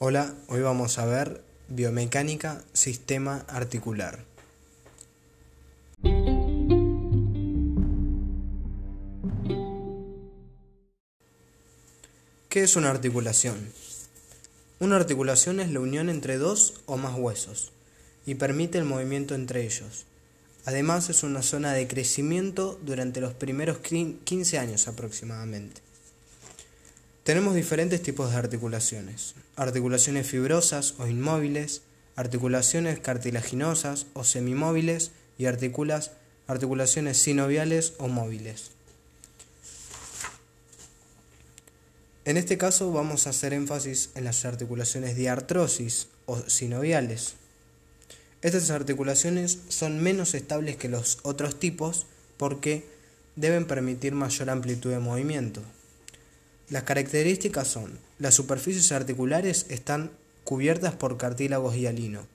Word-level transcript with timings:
Hola, 0.00 0.32
hoy 0.46 0.60
vamos 0.60 0.96
a 0.98 1.06
ver 1.06 1.42
biomecánica 1.66 2.62
sistema 2.72 3.44
articular. 3.48 4.24
¿Qué 12.48 12.62
es 12.62 12.76
una 12.76 12.90
articulación? 12.90 13.72
Una 14.78 14.94
articulación 14.94 15.58
es 15.58 15.72
la 15.72 15.80
unión 15.80 16.10
entre 16.10 16.38
dos 16.38 16.74
o 16.86 16.96
más 16.96 17.18
huesos 17.18 17.72
y 18.24 18.36
permite 18.36 18.78
el 18.78 18.84
movimiento 18.84 19.34
entre 19.34 19.64
ellos. 19.64 20.06
Además 20.64 21.10
es 21.10 21.24
una 21.24 21.42
zona 21.42 21.72
de 21.72 21.88
crecimiento 21.88 22.78
durante 22.84 23.20
los 23.20 23.34
primeros 23.34 23.78
15 23.78 24.58
años 24.60 24.86
aproximadamente. 24.86 25.87
Tenemos 27.28 27.54
diferentes 27.54 28.02
tipos 28.02 28.30
de 28.30 28.38
articulaciones. 28.38 29.34
Articulaciones 29.54 30.26
fibrosas 30.26 30.94
o 30.96 31.06
inmóviles, 31.06 31.82
articulaciones 32.16 33.00
cartilaginosas 33.00 34.06
o 34.14 34.24
semimóviles 34.24 35.10
y 35.36 35.44
articulaciones 35.44 37.18
sinoviales 37.18 37.92
o 37.98 38.08
móviles. 38.08 38.70
En 42.24 42.38
este 42.38 42.56
caso 42.56 42.90
vamos 42.92 43.26
a 43.26 43.30
hacer 43.30 43.52
énfasis 43.52 44.08
en 44.14 44.24
las 44.24 44.46
articulaciones 44.46 45.14
diartrosis 45.14 46.06
o 46.24 46.40
sinoviales. 46.48 47.34
Estas 48.40 48.70
articulaciones 48.70 49.58
son 49.68 50.02
menos 50.02 50.32
estables 50.32 50.78
que 50.78 50.88
los 50.88 51.18
otros 51.24 51.60
tipos 51.60 52.06
porque 52.38 52.86
deben 53.36 53.66
permitir 53.66 54.14
mayor 54.14 54.48
amplitud 54.48 54.88
de 54.88 54.98
movimiento. 54.98 55.60
Las 56.70 56.82
características 56.82 57.66
son, 57.66 57.98
las 58.18 58.34
superficies 58.34 58.92
articulares 58.92 59.64
están 59.70 60.10
cubiertas 60.44 60.94
por 60.94 61.16
cartílagos 61.16 61.74
hialino. 61.76 62.26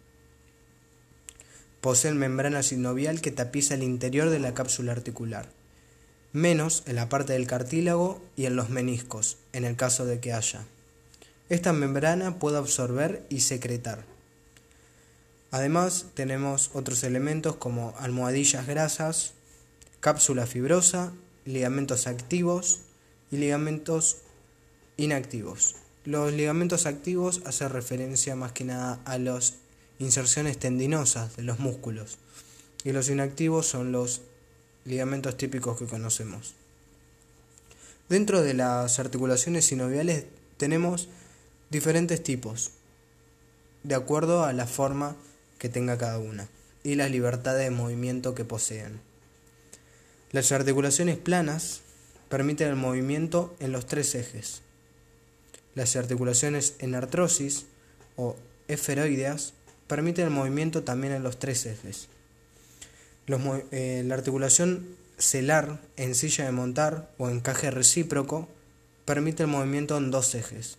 Poseen 1.81 2.17
membrana 2.17 2.63
sinovial 2.63 3.21
que 3.21 3.29
tapiza 3.29 3.75
el 3.75 3.83
interior 3.83 4.31
de 4.31 4.39
la 4.39 4.55
cápsula 4.55 4.91
articular, 4.91 5.49
menos 6.31 6.81
en 6.87 6.95
la 6.95 7.09
parte 7.09 7.33
del 7.33 7.45
cartílago 7.45 8.23
y 8.35 8.47
en 8.47 8.55
los 8.55 8.69
meniscos, 8.69 9.37
en 9.51 9.65
el 9.65 9.75
caso 9.75 10.05
de 10.05 10.19
que 10.19 10.33
haya. 10.33 10.65
Esta 11.49 11.71
membrana 11.71 12.39
puede 12.39 12.57
absorber 12.57 13.27
y 13.29 13.41
secretar. 13.41 14.03
Además, 15.51 16.07
tenemos 16.15 16.71
otros 16.73 17.03
elementos 17.03 17.57
como 17.57 17.93
almohadillas 17.99 18.65
grasas, 18.65 19.33
cápsula 19.99 20.47
fibrosa, 20.47 21.13
ligamentos 21.45 22.07
activos 22.07 22.79
y 23.29 23.37
ligamentos 23.37 24.22
inactivos. 24.97 25.75
Los 26.05 26.33
ligamentos 26.33 26.85
activos 26.85 27.41
hacen 27.45 27.69
referencia 27.69 28.35
más 28.35 28.51
que 28.51 28.65
nada 28.65 28.99
a 29.05 29.17
las 29.17 29.55
inserciones 29.99 30.57
tendinosas 30.57 31.35
de 31.35 31.43
los 31.43 31.59
músculos 31.59 32.17
y 32.83 32.91
los 32.91 33.09
inactivos 33.09 33.67
son 33.67 33.91
los 33.91 34.21
ligamentos 34.85 35.37
típicos 35.37 35.77
que 35.77 35.85
conocemos. 35.85 36.55
Dentro 38.09 38.41
de 38.41 38.53
las 38.53 38.99
articulaciones 38.99 39.65
sinoviales 39.65 40.25
tenemos 40.57 41.07
diferentes 41.69 42.21
tipos, 42.21 42.71
de 43.83 43.95
acuerdo 43.95 44.43
a 44.43 44.53
la 44.53 44.67
forma 44.67 45.15
que 45.57 45.69
tenga 45.69 45.97
cada 45.97 46.19
una 46.19 46.47
y 46.83 46.95
la 46.95 47.07
libertad 47.07 47.55
de 47.55 47.71
movimiento 47.71 48.35
que 48.35 48.43
poseen. 48.43 48.99
Las 50.31 50.51
articulaciones 50.51 51.17
planas 51.17 51.81
permiten 52.27 52.67
el 52.67 52.75
movimiento 52.75 53.55
en 53.59 53.71
los 53.71 53.85
tres 53.85 54.15
ejes. 54.15 54.62
Las 55.75 55.95
articulaciones 55.95 56.75
en 56.79 56.95
artrosis 56.95 57.65
o 58.15 58.35
esferoideas 58.67 59.53
permiten 59.87 60.25
el 60.25 60.31
movimiento 60.31 60.83
también 60.83 61.13
en 61.13 61.23
los 61.23 61.39
tres 61.39 61.65
ejes. 61.65 62.07
Eh, 63.71 64.03
la 64.05 64.15
articulación 64.15 64.87
celar 65.17 65.81
en 65.97 66.15
silla 66.15 66.45
de 66.45 66.51
montar 66.51 67.11
o 67.17 67.29
encaje 67.29 67.71
recíproco 67.71 68.49
permite 69.05 69.43
el 69.43 69.49
movimiento 69.49 69.97
en 69.97 70.11
dos 70.11 70.35
ejes. 70.35 70.77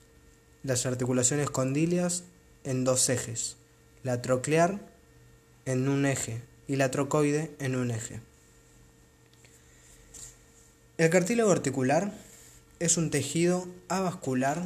Las 0.62 0.86
articulaciones 0.86 1.50
condilias 1.50 2.24
en 2.64 2.84
dos 2.84 3.08
ejes 3.08 3.56
la 4.04 4.20
troclear 4.20 4.78
en 5.64 5.88
un 5.88 6.06
eje 6.06 6.42
y 6.68 6.76
la 6.76 6.90
trocoide 6.90 7.50
en 7.58 7.74
un 7.74 7.90
eje. 7.90 8.20
El 10.98 11.10
cartílago 11.10 11.50
articular 11.50 12.12
es 12.78 12.96
un 12.96 13.10
tejido 13.10 13.66
avascular, 13.88 14.62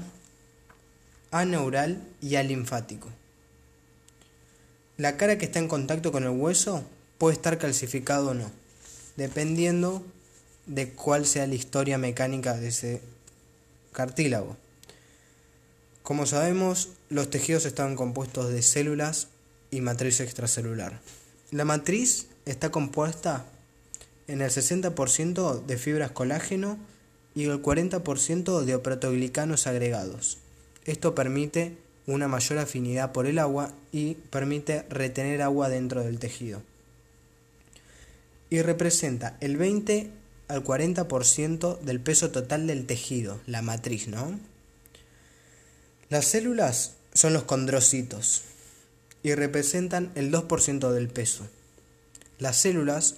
aneural 1.30 2.02
y 2.20 2.36
alinfático. 2.36 3.08
La 4.96 5.16
cara 5.16 5.38
que 5.38 5.44
está 5.44 5.58
en 5.58 5.68
contacto 5.68 6.10
con 6.10 6.24
el 6.24 6.30
hueso 6.30 6.84
puede 7.18 7.34
estar 7.34 7.58
calcificado 7.58 8.30
o 8.30 8.34
no, 8.34 8.50
dependiendo 9.16 10.04
de 10.66 10.90
cuál 10.90 11.26
sea 11.26 11.46
la 11.46 11.54
historia 11.54 11.98
mecánica 11.98 12.56
de 12.56 12.68
ese 12.68 13.00
cartílago. 13.92 14.56
Como 16.02 16.26
sabemos, 16.26 16.90
los 17.10 17.30
tejidos 17.30 17.66
están 17.66 17.96
compuestos 17.96 18.50
de 18.50 18.62
células 18.62 19.28
y 19.70 19.80
matriz 19.80 20.20
extracelular. 20.20 21.00
La 21.50 21.64
matriz 21.64 22.26
está 22.44 22.70
compuesta 22.70 23.44
en 24.26 24.42
el 24.42 24.50
60% 24.50 25.64
de 25.64 25.78
fibras 25.78 26.10
colágeno 26.10 26.78
y 27.34 27.44
el 27.44 27.62
40% 27.62 28.64
de 28.64 28.78
proteoglicanos 28.78 29.66
agregados. 29.66 30.38
Esto 30.84 31.14
permite 31.14 31.76
una 32.06 32.28
mayor 32.28 32.58
afinidad 32.58 33.12
por 33.12 33.26
el 33.26 33.38
agua 33.38 33.72
y 33.92 34.14
permite 34.14 34.82
retener 34.88 35.42
agua 35.42 35.68
dentro 35.68 36.02
del 36.02 36.18
tejido. 36.18 36.62
Y 38.50 38.62
representa 38.62 39.36
el 39.40 39.56
20 39.56 40.10
al 40.48 40.64
40% 40.64 41.80
del 41.80 42.00
peso 42.00 42.30
total 42.30 42.66
del 42.66 42.86
tejido, 42.86 43.40
la 43.46 43.60
matriz, 43.60 44.08
¿no? 44.08 44.38
Las 46.08 46.24
células 46.24 46.94
son 47.12 47.34
los 47.34 47.44
condrocitos 47.44 48.42
y 49.22 49.34
representan 49.34 50.10
el 50.14 50.32
2% 50.32 50.90
del 50.90 51.08
peso. 51.08 51.46
Las 52.38 52.56
células 52.56 53.16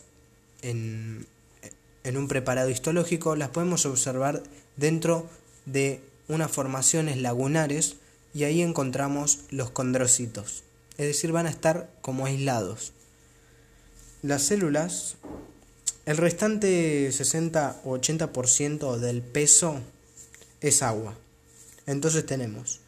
en, 0.62 1.26
un 2.04 2.28
preparado 2.28 2.70
histológico 2.70 3.36
las 3.36 3.50
podemos 3.50 3.86
observar 3.86 4.42
dentro 4.76 5.28
de 5.66 6.00
unas 6.30 6.50
formaciones 6.50 7.18
lagunares 7.18 7.96
y 8.32 8.44
ahí 8.44 8.62
encontramos 8.62 9.40
los 9.50 9.70
condrocitos, 9.70 10.62
es 10.96 11.06
decir, 11.06 11.32
van 11.32 11.46
a 11.46 11.50
estar 11.50 11.90
como 12.00 12.26
aislados. 12.26 12.92
Las 14.22 14.42
células, 14.42 15.16
el 16.06 16.16
restante 16.16 17.10
60 17.10 17.82
o 17.84 17.98
80% 17.98 18.98
del 18.98 19.22
peso 19.22 19.80
es 20.60 20.82
agua. 20.82 21.16
Entonces 21.86 22.24
tenemos 22.24 22.80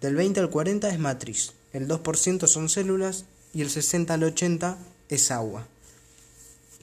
del 0.00 0.14
20 0.14 0.40
al 0.40 0.50
40 0.50 0.88
es 0.90 0.98
matriz, 0.98 1.52
el 1.72 1.88
2% 1.88 2.46
son 2.46 2.68
células 2.68 3.24
y 3.54 3.62
el 3.62 3.70
60 3.70 4.14
al 4.14 4.24
80 4.24 4.78
es 5.08 5.30
agua, 5.30 5.66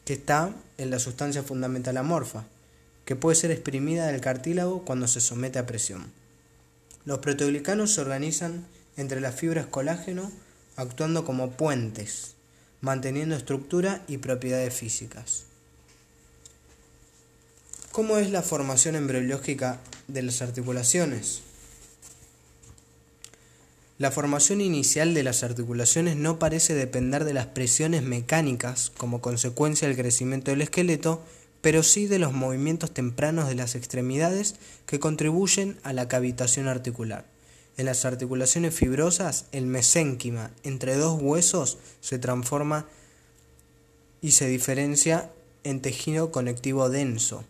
que 0.04 0.14
está 0.14 0.54
en 0.78 0.90
la 0.90 1.00
sustancia 1.00 1.44
fundamental 1.44 1.98
amorfa, 1.98 2.46
que 3.06 3.16
puede 3.16 3.36
ser 3.36 3.52
exprimida 3.52 4.08
del 4.08 4.22
cartílago 4.22 4.86
cuando 4.86 5.08
se 5.08 5.22
somete 5.22 5.60
a 5.60 5.66
presión. 5.66 6.12
Los 7.06 7.20
proteoglicanos 7.20 7.94
se 7.94 8.02
organizan 8.02 8.66
entre 8.96 9.20
las 9.20 9.36
fibras 9.36 9.66
colágeno 9.66 10.32
actuando 10.76 11.26
como 11.26 11.52
puentes, 11.52 12.36
manteniendo 12.82 13.36
estructura 13.36 14.04
y 14.08 14.18
propiedades 14.18 14.74
físicas. 14.74 15.44
¿Cómo 17.92 18.18
es 18.18 18.32
la 18.32 18.42
formación 18.42 18.96
embriológica 18.96 19.80
de 20.08 20.24
las 20.24 20.42
articulaciones? 20.42 21.42
La 24.00 24.10
formación 24.10 24.62
inicial 24.62 25.14
de 25.14 25.22
las 25.22 25.44
articulaciones 25.44 26.16
no 26.16 26.40
parece 26.40 26.74
depender 26.74 27.24
de 27.24 27.36
las 27.36 27.46
presiones 27.46 28.02
mecánicas 28.02 28.92
como 28.98 29.22
consecuencia 29.22 29.88
del 29.88 29.96
crecimiento 29.96 30.50
del 30.50 30.64
esqueleto, 30.64 31.24
pero 31.64 31.82
sí 31.82 32.08
de 32.08 32.20
los 32.20 32.34
movimientos 32.34 32.94
tempranos 32.94 33.48
de 33.48 33.56
las 33.56 33.76
extremidades 33.76 34.56
que 34.86 35.00
contribuyen 35.00 35.80
a 35.84 35.94
la 35.94 36.10
cavitación 36.10 36.68
articular. 36.68 37.26
En 37.78 37.86
las 37.86 38.04
articulaciones 38.04 38.76
fibrosas, 38.76 39.46
el 39.54 39.66
mesénquima 39.66 40.52
entre 40.64 40.98
dos 40.98 41.22
huesos 41.22 41.78
se 42.02 42.20
transforma 42.20 42.86
y 44.20 44.32
se 44.32 44.50
diferencia 44.50 45.32
en 45.64 45.82
tejido 45.82 46.34
conectivo 46.34 46.90
denso, 46.90 47.46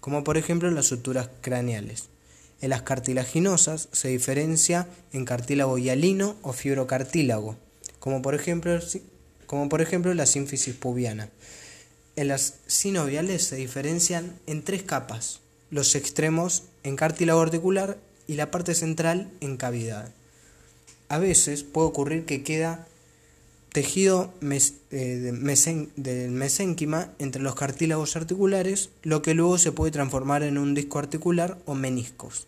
como 0.00 0.22
por 0.22 0.36
ejemplo 0.36 0.68
en 0.68 0.74
las 0.74 0.84
suturas 0.84 1.30
craneales. 1.40 2.10
En 2.60 2.68
las 2.68 2.82
cartilaginosas 2.82 3.88
se 3.90 4.08
diferencia 4.08 4.86
en 5.14 5.24
cartílago 5.24 5.78
hialino 5.78 6.36
o 6.42 6.52
fibrocartílago, 6.52 7.56
como 8.00 8.20
por 8.20 8.34
ejemplo, 8.34 8.78
como 9.46 9.70
por 9.70 9.80
ejemplo 9.80 10.12
la 10.12 10.26
sínfisis 10.26 10.74
pubiana. 10.74 11.30
En 12.16 12.28
las 12.28 12.54
sinoviales 12.66 13.44
se 13.44 13.56
diferencian 13.56 14.38
en 14.46 14.62
tres 14.62 14.82
capas, 14.82 15.40
los 15.70 15.94
extremos 15.94 16.64
en 16.82 16.96
cartílago 16.96 17.40
articular 17.40 17.98
y 18.26 18.34
la 18.34 18.50
parte 18.50 18.74
central 18.74 19.30
en 19.40 19.56
cavidad. 19.56 20.10
A 21.08 21.18
veces 21.18 21.62
puede 21.62 21.88
ocurrir 21.88 22.24
que 22.24 22.42
queda 22.42 22.88
tejido 23.76 24.32
eh, 24.40 25.32
del 25.96 26.30
mesénquima 26.30 27.12
entre 27.18 27.42
los 27.42 27.54
cartílagos 27.54 28.16
articulares, 28.16 28.88
lo 29.02 29.20
que 29.20 29.34
luego 29.34 29.58
se 29.58 29.70
puede 29.70 29.92
transformar 29.92 30.42
en 30.42 30.56
un 30.56 30.74
disco 30.74 30.98
articular 30.98 31.58
o 31.66 31.74
meniscos. 31.74 32.46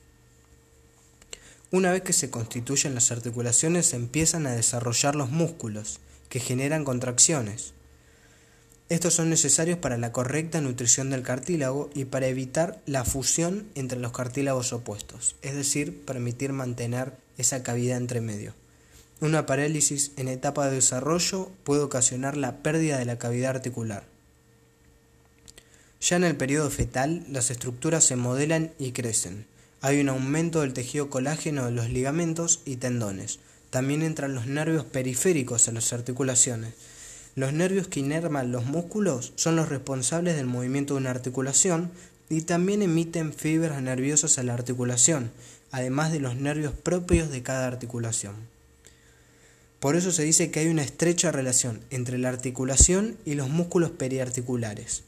Una 1.70 1.92
vez 1.92 2.00
que 2.00 2.14
se 2.14 2.30
constituyen 2.30 2.94
las 2.94 3.12
articulaciones, 3.12 3.84
se 3.84 3.96
empiezan 3.96 4.46
a 4.46 4.52
desarrollar 4.52 5.14
los 5.14 5.30
músculos, 5.30 6.00
que 6.30 6.40
generan 6.40 6.84
contracciones. 6.84 7.74
Estos 8.88 9.12
son 9.14 9.28
necesarios 9.28 9.78
para 9.78 9.98
la 9.98 10.12
correcta 10.12 10.62
nutrición 10.62 11.10
del 11.10 11.22
cartílago 11.22 11.90
y 11.94 12.06
para 12.06 12.26
evitar 12.26 12.80
la 12.86 13.04
fusión 13.04 13.66
entre 13.74 13.98
los 13.98 14.12
cartílagos 14.12 14.72
opuestos, 14.72 15.36
es 15.42 15.54
decir, 15.54 16.04
permitir 16.06 16.54
mantener 16.54 17.12
esa 17.36 17.62
cavidad 17.62 17.98
entre 17.98 18.22
medio. 18.22 18.54
Una 19.20 19.44
parálisis 19.44 20.12
en 20.16 20.28
etapa 20.28 20.66
de 20.66 20.76
desarrollo 20.76 21.50
puede 21.64 21.82
ocasionar 21.82 22.36
la 22.36 22.62
pérdida 22.62 22.98
de 22.98 23.04
la 23.04 23.18
cavidad 23.18 23.56
articular. 23.56 24.04
Ya 26.00 26.16
en 26.16 26.24
el 26.24 26.36
periodo 26.36 26.70
fetal, 26.70 27.26
las 27.28 27.50
estructuras 27.50 28.04
se 28.04 28.16
modelan 28.16 28.72
y 28.78 28.92
crecen. 28.92 29.46
Hay 29.80 30.00
un 30.00 30.08
aumento 30.08 30.62
del 30.62 30.72
tejido 30.72 31.10
colágeno 31.10 31.66
de 31.66 31.72
los 31.72 31.90
ligamentos 31.90 32.60
y 32.64 32.76
tendones. 32.76 33.38
También 33.70 34.02
entran 34.02 34.34
los 34.34 34.46
nervios 34.46 34.84
periféricos 34.84 35.68
a 35.68 35.72
las 35.72 35.92
articulaciones. 35.92 36.74
Los 37.38 37.52
nervios 37.52 37.86
que 37.86 38.00
inerman 38.00 38.50
los 38.50 38.64
músculos 38.64 39.32
son 39.36 39.54
los 39.54 39.68
responsables 39.68 40.34
del 40.34 40.46
movimiento 40.46 40.94
de 40.94 41.00
una 41.02 41.10
articulación 41.10 41.92
y 42.28 42.40
también 42.40 42.82
emiten 42.82 43.32
fibras 43.32 43.80
nerviosas 43.80 44.38
a 44.38 44.42
la 44.42 44.54
articulación, 44.54 45.30
además 45.70 46.10
de 46.10 46.18
los 46.18 46.34
nervios 46.34 46.72
propios 46.72 47.30
de 47.30 47.44
cada 47.44 47.68
articulación. 47.68 48.34
Por 49.78 49.94
eso 49.94 50.10
se 50.10 50.24
dice 50.24 50.50
que 50.50 50.58
hay 50.58 50.66
una 50.66 50.82
estrecha 50.82 51.30
relación 51.30 51.80
entre 51.90 52.18
la 52.18 52.28
articulación 52.28 53.16
y 53.24 53.34
los 53.34 53.48
músculos 53.48 53.92
periarticulares. 53.92 55.04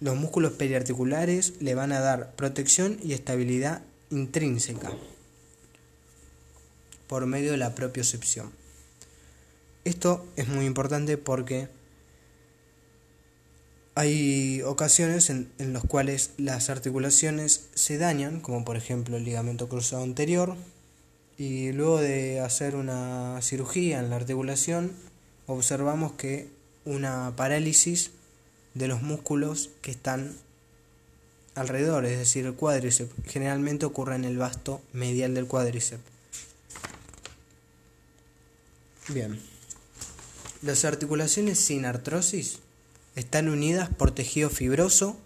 Los 0.00 0.16
músculos 0.16 0.54
periarticulares 0.54 1.52
le 1.60 1.76
van 1.76 1.92
a 1.92 2.00
dar 2.00 2.32
protección 2.32 2.98
y 3.04 3.12
estabilidad 3.12 3.82
intrínseca 4.10 4.90
por 7.06 7.26
medio 7.26 7.52
de 7.52 7.58
la 7.58 7.76
propiocepción. 7.76 8.61
Esto 9.84 10.24
es 10.36 10.48
muy 10.48 10.64
importante 10.66 11.18
porque 11.18 11.68
hay 13.94 14.62
ocasiones 14.62 15.28
en, 15.28 15.50
las 15.58 15.84
cuales 15.84 16.30
las 16.38 16.70
articulaciones 16.70 17.68
se 17.74 17.98
dañan, 17.98 18.40
como 18.40 18.64
por 18.64 18.76
ejemplo 18.76 19.16
el 19.16 19.24
ligamento 19.24 19.68
cruzado 19.68 20.02
anterior, 20.02 20.56
y 21.36 21.72
luego 21.72 22.00
de 22.00 22.40
hacer 22.40 22.76
una 22.76 23.40
cirugía 23.42 23.98
en 23.98 24.10
la 24.10 24.16
articulación 24.16 24.92
observamos 25.46 26.12
que 26.12 26.48
una 26.84 27.34
parálisis 27.36 28.12
de 28.74 28.88
los 28.88 29.02
músculos 29.02 29.70
que 29.82 29.90
están 29.90 30.36
alrededor, 31.54 32.06
es 32.06 32.18
decir, 32.18 32.46
el 32.46 32.54
cuádriceps, 32.54 33.12
generalmente 33.26 33.84
ocurre 33.84 34.14
en 34.14 34.24
el 34.24 34.38
vasto 34.38 34.80
medial 34.92 35.34
del 35.34 35.46
cuádriceps. 35.46 36.02
Bien. 39.08 39.51
Las 40.62 40.84
articulaciones 40.84 41.58
sin 41.58 41.84
artrosis 41.84 42.60
están 43.16 43.48
unidas 43.48 43.88
por 43.88 44.12
tejido 44.12 44.48
fibroso, 44.48 45.16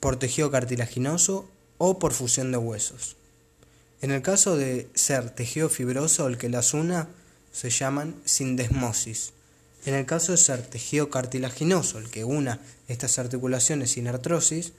por 0.00 0.16
tejido 0.16 0.50
cartilaginoso 0.50 1.48
o 1.78 2.00
por 2.00 2.12
fusión 2.12 2.50
de 2.50 2.58
huesos. 2.58 3.14
En 4.00 4.10
el 4.10 4.20
caso 4.20 4.56
de 4.56 4.90
ser 4.94 5.30
tejido 5.30 5.68
fibroso 5.68 6.26
el 6.26 6.36
que 6.36 6.48
las 6.48 6.74
una, 6.74 7.10
se 7.52 7.70
llaman 7.70 8.20
sindesmosis. 8.24 9.34
En 9.86 9.94
el 9.94 10.04
caso 10.04 10.32
de 10.32 10.38
ser 10.38 10.62
tejido 10.62 11.08
cartilaginoso 11.08 11.98
el 11.98 12.10
que 12.10 12.24
una 12.24 12.58
estas 12.88 13.20
articulaciones 13.20 13.92
sin 13.92 14.08
artrosis, 14.08 14.72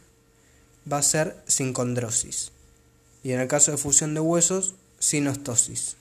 va 0.91 0.97
a 0.97 1.03
ser 1.03 1.41
sincondrosis. 1.47 2.51
Y 3.23 3.31
en 3.31 3.39
el 3.39 3.47
caso 3.47 3.71
de 3.71 3.77
fusión 3.77 4.13
de 4.15 4.19
huesos, 4.19 4.75
sinostosis. 4.99 5.95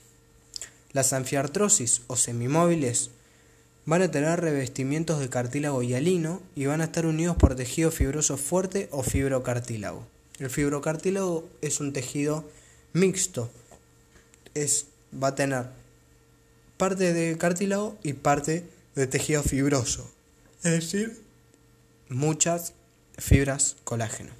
Las 0.93 1.11
anfiartrosis 1.11 2.03
o 2.07 2.15
semimóviles 2.15 3.09
van 3.85 4.03
a 4.03 4.11
tener 4.11 4.39
revestimientos 4.39 5.19
de 5.19 5.29
cartílago 5.29 5.81
hialino 5.81 6.41
y 6.55 6.67
van 6.67 6.81
a 6.81 6.85
estar 6.85 7.05
unidos 7.05 7.35
por 7.35 7.55
tejido 7.55 7.91
fibroso 7.91 8.37
fuerte 8.37 8.87
o 8.91 9.03
fibrocartílago. 9.03 10.07
El 10.39 10.49
fibrocartílago 10.49 11.49
es 11.61 11.79
un 11.79 11.93
tejido 11.93 12.47
mixto. 12.93 13.49
Es, 14.53 14.87
va 15.21 15.29
a 15.29 15.35
tener 15.35 15.65
parte 16.77 17.13
de 17.13 17.37
cartílago 17.37 17.97
y 18.03 18.13
parte 18.13 18.65
de 18.95 19.07
tejido 19.07 19.43
fibroso. 19.43 20.09
Es 20.63 20.71
decir, 20.71 21.21
muchas 22.07 22.73
fibras 23.17 23.75
colágeno. 23.83 24.31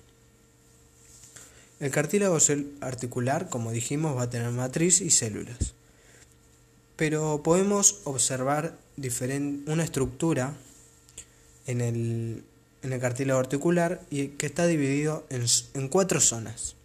El 1.80 1.92
cartílago 1.92 2.38
articular, 2.80 3.50
como 3.50 3.72
dijimos, 3.72 4.16
va 4.16 4.24
a 4.24 4.30
tener 4.30 4.52
matriz 4.52 5.02
y 5.02 5.10
células. 5.10 5.74
Pero 6.96 7.42
podemos 7.44 8.02
observar 8.04 8.78
una 9.66 9.84
estructura 9.84 10.54
en 11.66 11.82
el, 11.82 12.44
en 12.84 12.94
el 12.94 13.00
cartílago 13.00 13.40
articular 13.40 14.02
y 14.10 14.30
que 14.30 14.46
está 14.46 14.68
dividido 14.68 15.26
en, 15.30 15.46
en 15.74 15.88
cuatro 15.88 16.20
zonas. 16.20 16.76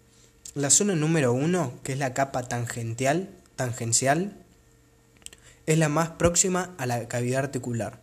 La 0.54 0.70
zona 0.70 0.94
número 0.94 1.32
1, 1.32 1.80
que 1.82 1.92
es 1.92 1.98
la 1.98 2.14
capa 2.14 2.48
tangencial, 2.48 3.28
tangencial, 3.56 4.32
es 5.66 5.78
la 5.78 5.88
más 5.90 6.10
próxima 6.10 6.74
a 6.78 6.86
la 6.86 7.08
cavidad 7.08 7.44
articular 7.44 8.00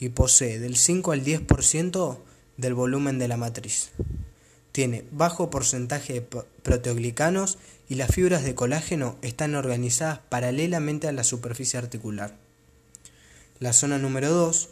y 0.00 0.08
posee 0.08 0.58
del 0.58 0.76
5 0.76 1.12
al 1.12 1.24
10% 1.24 2.18
del 2.56 2.74
volumen 2.74 3.18
de 3.18 3.28
la 3.28 3.36
matriz. 3.36 3.90
Tiene 4.72 5.04
bajo 5.10 5.50
porcentaje 5.50 6.14
de 6.14 6.22
proteoglicanos 6.22 7.58
y 7.88 7.96
las 7.96 8.10
fibras 8.10 8.42
de 8.42 8.54
colágeno 8.54 9.16
están 9.22 9.54
organizadas 9.54 10.20
paralelamente 10.28 11.08
a 11.08 11.12
la 11.12 11.24
superficie 11.24 11.78
articular. 11.78 12.34
La 13.60 13.72
zona 13.72 13.98
número 13.98 14.30
2 14.30 14.70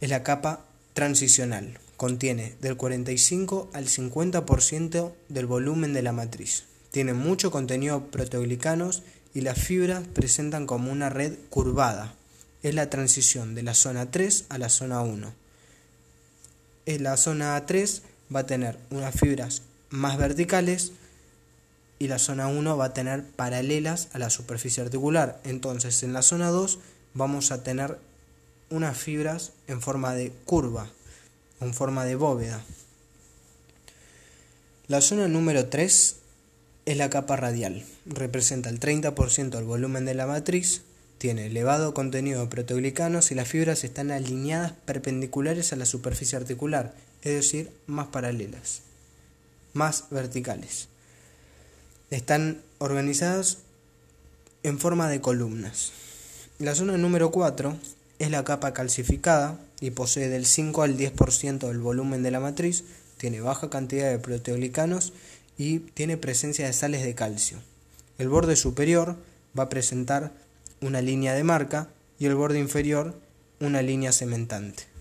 es 0.00 0.10
la 0.10 0.22
capa 0.22 0.64
transicional, 0.94 1.78
Contiene 2.02 2.56
del 2.60 2.76
45 2.76 3.70
al 3.72 3.86
50% 3.86 5.12
del 5.28 5.46
volumen 5.46 5.92
de 5.92 6.02
la 6.02 6.10
matriz. 6.10 6.64
Tiene 6.90 7.14
mucho 7.14 7.52
contenido 7.52 8.10
proteoglicanos 8.10 9.04
y 9.34 9.42
las 9.42 9.56
fibras 9.56 10.02
presentan 10.12 10.66
como 10.66 10.90
una 10.90 11.10
red 11.10 11.34
curvada. 11.48 12.16
Es 12.64 12.74
la 12.74 12.90
transición 12.90 13.54
de 13.54 13.62
la 13.62 13.74
zona 13.74 14.10
3 14.10 14.46
a 14.48 14.58
la 14.58 14.68
zona 14.68 15.00
1. 15.02 15.32
En 16.86 17.02
la 17.04 17.16
zona 17.16 17.64
3 17.66 18.02
va 18.34 18.40
a 18.40 18.46
tener 18.46 18.78
unas 18.90 19.14
fibras 19.14 19.62
más 19.90 20.16
verticales 20.18 20.92
y 21.98 22.08
la 22.08 22.18
zona 22.18 22.48
1 22.48 22.76
va 22.76 22.86
a 22.86 22.94
tener 22.94 23.24
paralelas 23.24 24.08
a 24.12 24.18
la 24.18 24.30
superficie 24.30 24.82
articular. 24.82 25.40
Entonces 25.44 26.02
en 26.02 26.12
la 26.12 26.22
zona 26.22 26.48
2 26.48 26.78
vamos 27.14 27.52
a 27.52 27.62
tener 27.62 27.98
unas 28.70 28.96
fibras 28.96 29.52
en 29.68 29.80
forma 29.80 30.14
de 30.14 30.32
curva 30.44 30.88
con 31.58 31.74
forma 31.74 32.04
de 32.04 32.16
bóveda. 32.16 32.60
La 34.88 35.00
zona 35.00 35.28
número 35.28 35.68
3 35.68 36.16
es 36.86 36.96
la 36.96 37.08
capa 37.08 37.36
radial. 37.36 37.84
Representa 38.04 38.68
el 38.68 38.80
30% 38.80 39.50
del 39.50 39.64
volumen 39.64 40.04
de 40.04 40.14
la 40.14 40.26
matriz, 40.26 40.82
tiene 41.18 41.46
elevado 41.46 41.94
contenido 41.94 42.40
de 42.40 42.48
proteoglicanos 42.48 43.30
y 43.30 43.36
las 43.36 43.46
fibras 43.46 43.84
están 43.84 44.10
alineadas 44.10 44.72
perpendiculares 44.84 45.72
a 45.72 45.76
la 45.76 45.86
superficie 45.86 46.36
articular, 46.36 46.94
es 47.22 47.34
decir, 47.34 47.70
más 47.86 48.08
paralelas, 48.08 48.82
más 49.72 50.06
verticales. 50.10 50.88
Están 52.10 52.60
organizadas 52.78 53.58
en 54.62 54.78
forma 54.78 55.08
de 55.08 55.20
columnas. 55.20 55.92
La 56.58 56.74
zona 56.74 56.96
número 56.98 57.30
4 57.30 57.76
es 58.18 58.30
la 58.30 58.44
capa 58.44 58.72
calcificada 58.72 59.58
y 59.80 59.90
posee 59.90 60.28
del 60.28 60.46
5 60.46 60.82
al 60.82 60.96
10% 60.96 61.66
del 61.66 61.78
volumen 61.78 62.22
de 62.22 62.30
la 62.30 62.40
matriz, 62.40 62.84
tiene 63.16 63.40
baja 63.40 63.70
cantidad 63.70 64.10
de 64.10 64.18
proteoglicanos 64.18 65.12
y 65.58 65.80
tiene 65.80 66.16
presencia 66.16 66.66
de 66.66 66.72
sales 66.72 67.02
de 67.02 67.14
calcio. 67.14 67.58
El 68.18 68.28
borde 68.28 68.56
superior 68.56 69.16
va 69.58 69.64
a 69.64 69.68
presentar 69.68 70.32
una 70.80 71.00
línea 71.00 71.34
de 71.34 71.44
marca 71.44 71.88
y 72.18 72.26
el 72.26 72.34
borde 72.34 72.58
inferior 72.58 73.14
una 73.60 73.82
línea 73.82 74.12
cementante. 74.12 74.91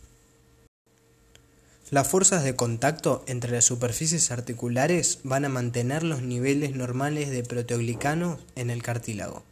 Las 1.92 2.08
fuerzas 2.08 2.46
de 2.46 2.56
contacto 2.56 3.22
entre 3.28 3.52
las 3.52 3.66
superficies 3.66 4.32
articulares 4.32 5.20
van 5.26 5.44
a 5.44 5.50
mantener 5.50 6.04
los 6.04 6.22
niveles 6.22 6.74
normales 6.74 7.30
de 7.32 7.44
proteoglicanos 7.44 8.40
en 8.56 8.70
el 8.70 8.82
cartílago. 8.82 9.44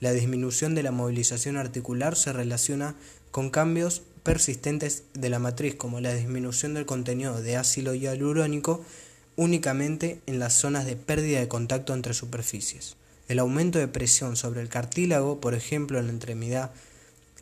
La 0.00 0.10
disminución 0.10 0.74
de 0.74 0.82
la 0.82 0.90
movilización 0.90 1.56
articular 1.56 2.16
se 2.16 2.32
relaciona 2.32 2.96
con 3.30 3.48
cambios 3.48 4.02
persistentes 4.24 5.04
de 5.14 5.28
la 5.28 5.38
matriz 5.38 5.76
como 5.76 6.00
la 6.00 6.12
disminución 6.12 6.74
del 6.74 6.84
contenido 6.84 7.40
de 7.40 7.56
ácido 7.56 7.94
hialurónico 7.94 8.84
únicamente 9.36 10.20
en 10.26 10.40
las 10.40 10.54
zonas 10.54 10.86
de 10.86 10.96
pérdida 10.96 11.38
de 11.38 11.46
contacto 11.46 11.94
entre 11.94 12.12
superficies. 12.12 12.96
El 13.28 13.38
aumento 13.38 13.78
de 13.78 13.86
presión 13.86 14.34
sobre 14.34 14.62
el 14.62 14.68
cartílago, 14.68 15.40
por 15.40 15.54
ejemplo 15.54 16.00
en 16.00 16.08
la 16.08 16.12
extremidad 16.12 16.72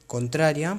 contraria, 0.06 0.78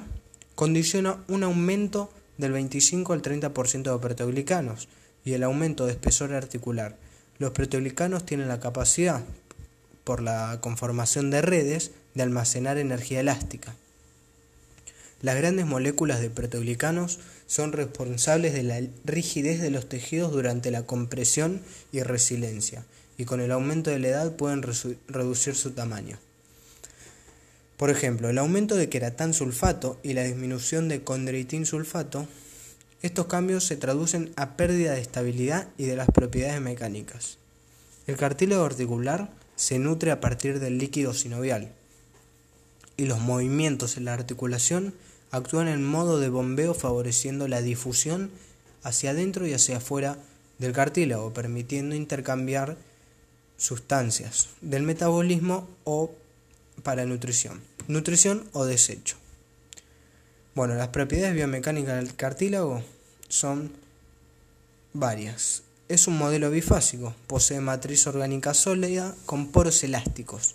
condiciona 0.54 1.24
un 1.26 1.42
aumento 1.42 2.08
del 2.38 2.52
25 2.52 3.12
al 3.12 3.22
30% 3.22 3.92
de 3.92 3.98
proteoglicanos 3.98 4.88
y 5.24 5.32
el 5.32 5.42
aumento 5.42 5.86
de 5.86 5.92
espesor 5.92 6.32
articular. 6.32 6.96
Los 7.38 7.52
proteoglicanos 7.52 8.26
tienen 8.26 8.48
la 8.48 8.60
capacidad, 8.60 9.22
por 10.04 10.20
la 10.22 10.58
conformación 10.60 11.30
de 11.30 11.42
redes, 11.42 11.92
de 12.14 12.22
almacenar 12.22 12.78
energía 12.78 13.20
elástica. 13.20 13.74
Las 15.22 15.36
grandes 15.36 15.64
moléculas 15.64 16.20
de 16.20 16.28
proteoglicanos 16.28 17.18
son 17.46 17.72
responsables 17.72 18.52
de 18.52 18.62
la 18.62 18.82
rigidez 19.04 19.60
de 19.60 19.70
los 19.70 19.88
tejidos 19.88 20.32
durante 20.32 20.70
la 20.70 20.82
compresión 20.82 21.62
y 21.92 22.02
resiliencia, 22.02 22.84
y 23.16 23.24
con 23.24 23.40
el 23.40 23.50
aumento 23.50 23.90
de 23.90 23.98
la 23.98 24.08
edad 24.08 24.36
pueden 24.36 24.62
reducir 24.62 25.54
su 25.54 25.70
tamaño. 25.70 26.18
Por 27.76 27.90
ejemplo, 27.90 28.28
el 28.28 28.38
aumento 28.38 28.76
de 28.76 28.88
queratán 28.88 29.34
sulfato 29.34 29.98
y 30.02 30.12
la 30.12 30.22
disminución 30.22 30.88
de 30.88 31.02
condroitin 31.02 31.66
sulfato, 31.66 32.26
estos 33.02 33.26
cambios 33.26 33.64
se 33.64 33.76
traducen 33.76 34.32
a 34.36 34.56
pérdida 34.56 34.92
de 34.92 35.00
estabilidad 35.00 35.68
y 35.76 35.84
de 35.84 35.96
las 35.96 36.08
propiedades 36.08 36.60
mecánicas. 36.60 37.38
El 38.06 38.16
cartílago 38.16 38.64
articular 38.64 39.30
se 39.56 39.78
nutre 39.78 40.10
a 40.10 40.20
partir 40.20 40.60
del 40.60 40.78
líquido 40.78 41.14
sinovial 41.14 41.72
y 42.96 43.06
los 43.06 43.20
movimientos 43.20 43.96
en 43.96 44.04
la 44.04 44.14
articulación 44.14 44.94
actúan 45.30 45.68
en 45.68 45.84
modo 45.84 46.20
de 46.20 46.28
bombeo 46.28 46.74
favoreciendo 46.74 47.48
la 47.48 47.60
difusión 47.60 48.30
hacia 48.82 49.10
adentro 49.10 49.46
y 49.46 49.52
hacia 49.52 49.78
afuera 49.78 50.16
del 50.58 50.72
cartílago, 50.72 51.32
permitiendo 51.32 51.96
intercambiar 51.96 52.76
sustancias 53.56 54.50
del 54.60 54.82
metabolismo 54.84 55.66
o 55.84 56.12
para 56.82 57.04
nutrición, 57.06 57.60
nutrición 57.88 58.48
o 58.52 58.64
desecho. 58.64 59.16
Bueno, 60.54 60.74
las 60.74 60.88
propiedades 60.88 61.34
biomecánicas 61.34 61.96
del 61.96 62.14
cartílago 62.14 62.82
son 63.28 63.72
varias. 64.92 65.62
Es 65.88 66.06
un 66.06 66.16
modelo 66.16 66.50
bifásico, 66.50 67.14
posee 67.26 67.60
matriz 67.60 68.06
orgánica 68.06 68.54
sólida 68.54 69.14
con 69.26 69.48
poros 69.48 69.82
elásticos. 69.84 70.54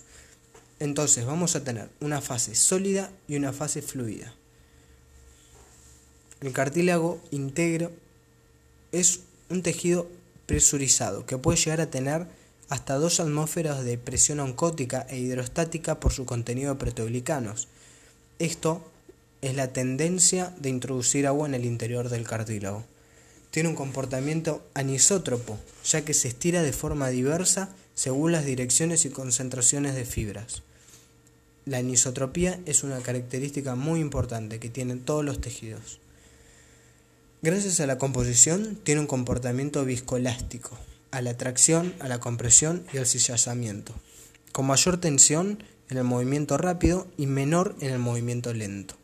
Entonces 0.78 1.26
vamos 1.26 1.54
a 1.56 1.62
tener 1.62 1.90
una 2.00 2.20
fase 2.20 2.54
sólida 2.54 3.10
y 3.28 3.36
una 3.36 3.52
fase 3.52 3.82
fluida. 3.82 4.34
El 6.40 6.52
cartílago 6.52 7.20
íntegro 7.30 7.92
es 8.92 9.20
un 9.50 9.62
tejido 9.62 10.08
presurizado 10.46 11.26
que 11.26 11.36
puede 11.36 11.58
llegar 11.58 11.82
a 11.82 11.90
tener 11.90 12.26
hasta 12.70 12.94
dos 12.94 13.20
atmósferas 13.20 13.84
de 13.84 13.98
presión 13.98 14.40
oncótica 14.40 15.04
e 15.10 15.18
hidrostática 15.18 16.00
por 16.00 16.12
su 16.12 16.24
contenido 16.24 16.72
de 16.72 16.78
proteoglicanos. 16.78 17.68
Esto 18.38 18.80
es 19.42 19.56
la 19.56 19.72
tendencia 19.72 20.54
de 20.58 20.70
introducir 20.70 21.26
agua 21.26 21.48
en 21.48 21.54
el 21.54 21.64
interior 21.64 22.08
del 22.08 22.26
cartílago. 22.26 22.84
Tiene 23.50 23.68
un 23.68 23.74
comportamiento 23.74 24.64
anisótropo, 24.74 25.58
ya 25.84 26.04
que 26.04 26.14
se 26.14 26.28
estira 26.28 26.62
de 26.62 26.72
forma 26.72 27.08
diversa 27.08 27.70
según 27.94 28.30
las 28.30 28.44
direcciones 28.44 29.04
y 29.04 29.10
concentraciones 29.10 29.96
de 29.96 30.04
fibras. 30.04 30.62
La 31.66 31.78
anisotropía 31.78 32.60
es 32.66 32.84
una 32.84 33.00
característica 33.00 33.74
muy 33.74 33.98
importante 34.00 34.60
que 34.60 34.70
tienen 34.70 35.00
todos 35.00 35.24
los 35.24 35.40
tejidos. 35.40 35.98
Gracias 37.42 37.80
a 37.80 37.86
la 37.86 37.98
composición 37.98 38.76
tiene 38.76 39.00
un 39.00 39.06
comportamiento 39.06 39.84
viscoelástico, 39.84 40.78
a 41.10 41.22
la 41.22 41.36
tracción, 41.36 41.94
a 42.00 42.08
la 42.08 42.20
compresión 42.20 42.84
y 42.92 42.98
al 42.98 43.06
cizallamiento, 43.06 43.94
con 44.52 44.66
mayor 44.66 44.98
tensión 44.98 45.62
en 45.88 45.98
el 45.98 46.04
movimiento 46.04 46.56
rápido 46.56 47.08
y 47.16 47.26
menor 47.26 47.76
en 47.80 47.90
el 47.90 47.98
movimiento 47.98 48.52
lento. 48.54 48.94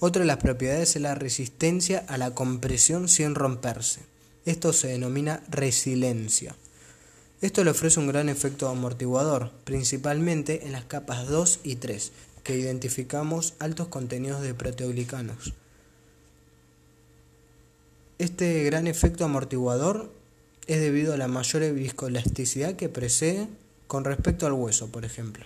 Otra 0.00 0.20
de 0.20 0.26
las 0.26 0.36
propiedades 0.36 0.94
es 0.94 1.02
la 1.02 1.16
resistencia 1.16 2.04
a 2.06 2.18
la 2.18 2.32
compresión 2.32 3.08
sin 3.08 3.34
romperse. 3.34 4.02
Esto 4.44 4.72
se 4.72 4.88
denomina 4.88 5.42
resiliencia. 5.48 6.54
Esto 7.40 7.64
le 7.64 7.70
ofrece 7.70 7.98
un 7.98 8.06
gran 8.06 8.28
efecto 8.28 8.68
amortiguador, 8.68 9.52
principalmente 9.64 10.66
en 10.66 10.72
las 10.72 10.84
capas 10.84 11.28
2 11.28 11.60
y 11.64 11.76
3, 11.76 12.12
que 12.44 12.56
identificamos 12.56 13.54
altos 13.58 13.88
contenidos 13.88 14.42
de 14.42 14.54
proteoglicanos. 14.54 15.52
Este 18.18 18.64
gran 18.64 18.88
efecto 18.88 19.24
amortiguador 19.24 20.12
es 20.66 20.80
debido 20.80 21.14
a 21.14 21.16
la 21.16 21.28
mayor 21.28 21.72
viscoelasticidad 21.72 22.74
que 22.74 22.88
precede 22.88 23.46
con 23.86 24.04
respecto 24.04 24.44
al 24.44 24.54
hueso, 24.54 24.88
por 24.88 25.04
ejemplo. 25.04 25.44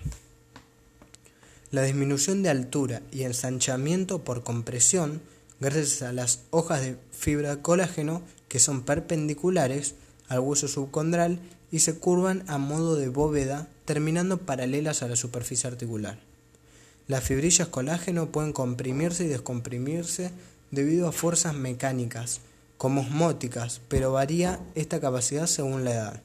La 1.70 1.82
disminución 1.82 2.42
de 2.42 2.48
altura 2.48 3.02
y 3.12 3.24
ensanchamiento 3.24 4.24
por 4.24 4.42
compresión, 4.42 5.20
gracias 5.60 6.00
a 6.00 6.14
las 6.14 6.44
hojas 6.48 6.80
de 6.80 6.96
fibra 7.10 7.60
colágeno 7.60 8.22
que 8.48 8.58
son 8.58 8.84
perpendiculares 8.84 9.94
al 10.28 10.40
hueso 10.40 10.66
subcondral 10.66 11.40
y 11.70 11.80
se 11.80 11.98
curvan 11.98 12.42
a 12.46 12.56
modo 12.56 12.96
de 12.96 13.10
bóveda, 13.10 13.68
terminando 13.84 14.38
paralelas 14.38 15.02
a 15.02 15.08
la 15.08 15.16
superficie 15.16 15.68
articular. 15.68 16.18
Las 17.06 17.22
fibrillas 17.22 17.68
colágeno 17.68 18.30
pueden 18.30 18.54
comprimirse 18.54 19.24
y 19.24 19.28
descomprimirse 19.28 20.30
debido 20.70 21.06
a 21.06 21.12
fuerzas 21.12 21.54
mecánicas, 21.54 22.40
como 22.82 23.02
osmóticas, 23.02 23.80
pero 23.86 24.10
varía 24.10 24.58
esta 24.74 24.98
capacidad 24.98 25.46
según 25.46 25.84
la 25.84 25.92
edad. 25.92 26.22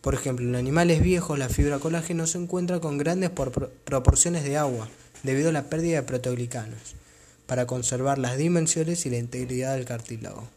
Por 0.00 0.14
ejemplo, 0.14 0.48
en 0.48 0.54
animales 0.54 1.02
viejos 1.02 1.38
la 1.38 1.50
fibra 1.50 1.78
colágeno 1.80 2.26
se 2.26 2.38
encuentra 2.38 2.80
con 2.80 2.96
grandes 2.96 3.28
proporciones 3.84 4.44
de 4.44 4.56
agua 4.56 4.88
debido 5.22 5.50
a 5.50 5.52
la 5.52 5.68
pérdida 5.68 5.96
de 5.96 6.02
proteoglicanos, 6.04 6.94
para 7.44 7.66
conservar 7.66 8.16
las 8.16 8.38
dimensiones 8.38 9.04
y 9.04 9.10
la 9.10 9.18
integridad 9.18 9.74
del 9.74 9.84
cartílago. 9.84 10.48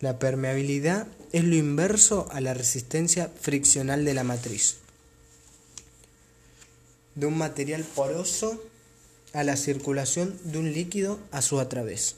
La 0.00 0.18
permeabilidad 0.18 1.06
es 1.30 1.44
lo 1.44 1.54
inverso 1.54 2.26
a 2.32 2.40
la 2.40 2.52
resistencia 2.52 3.30
friccional 3.40 4.04
de 4.04 4.14
la 4.14 4.24
matriz. 4.24 4.78
De 7.14 7.26
un 7.26 7.38
material 7.38 7.84
poroso 7.84 8.60
a 9.32 9.44
la 9.44 9.56
circulación 9.56 10.38
de 10.44 10.58
un 10.58 10.72
líquido 10.72 11.18
a 11.30 11.42
su 11.42 11.62
través. 11.66 12.16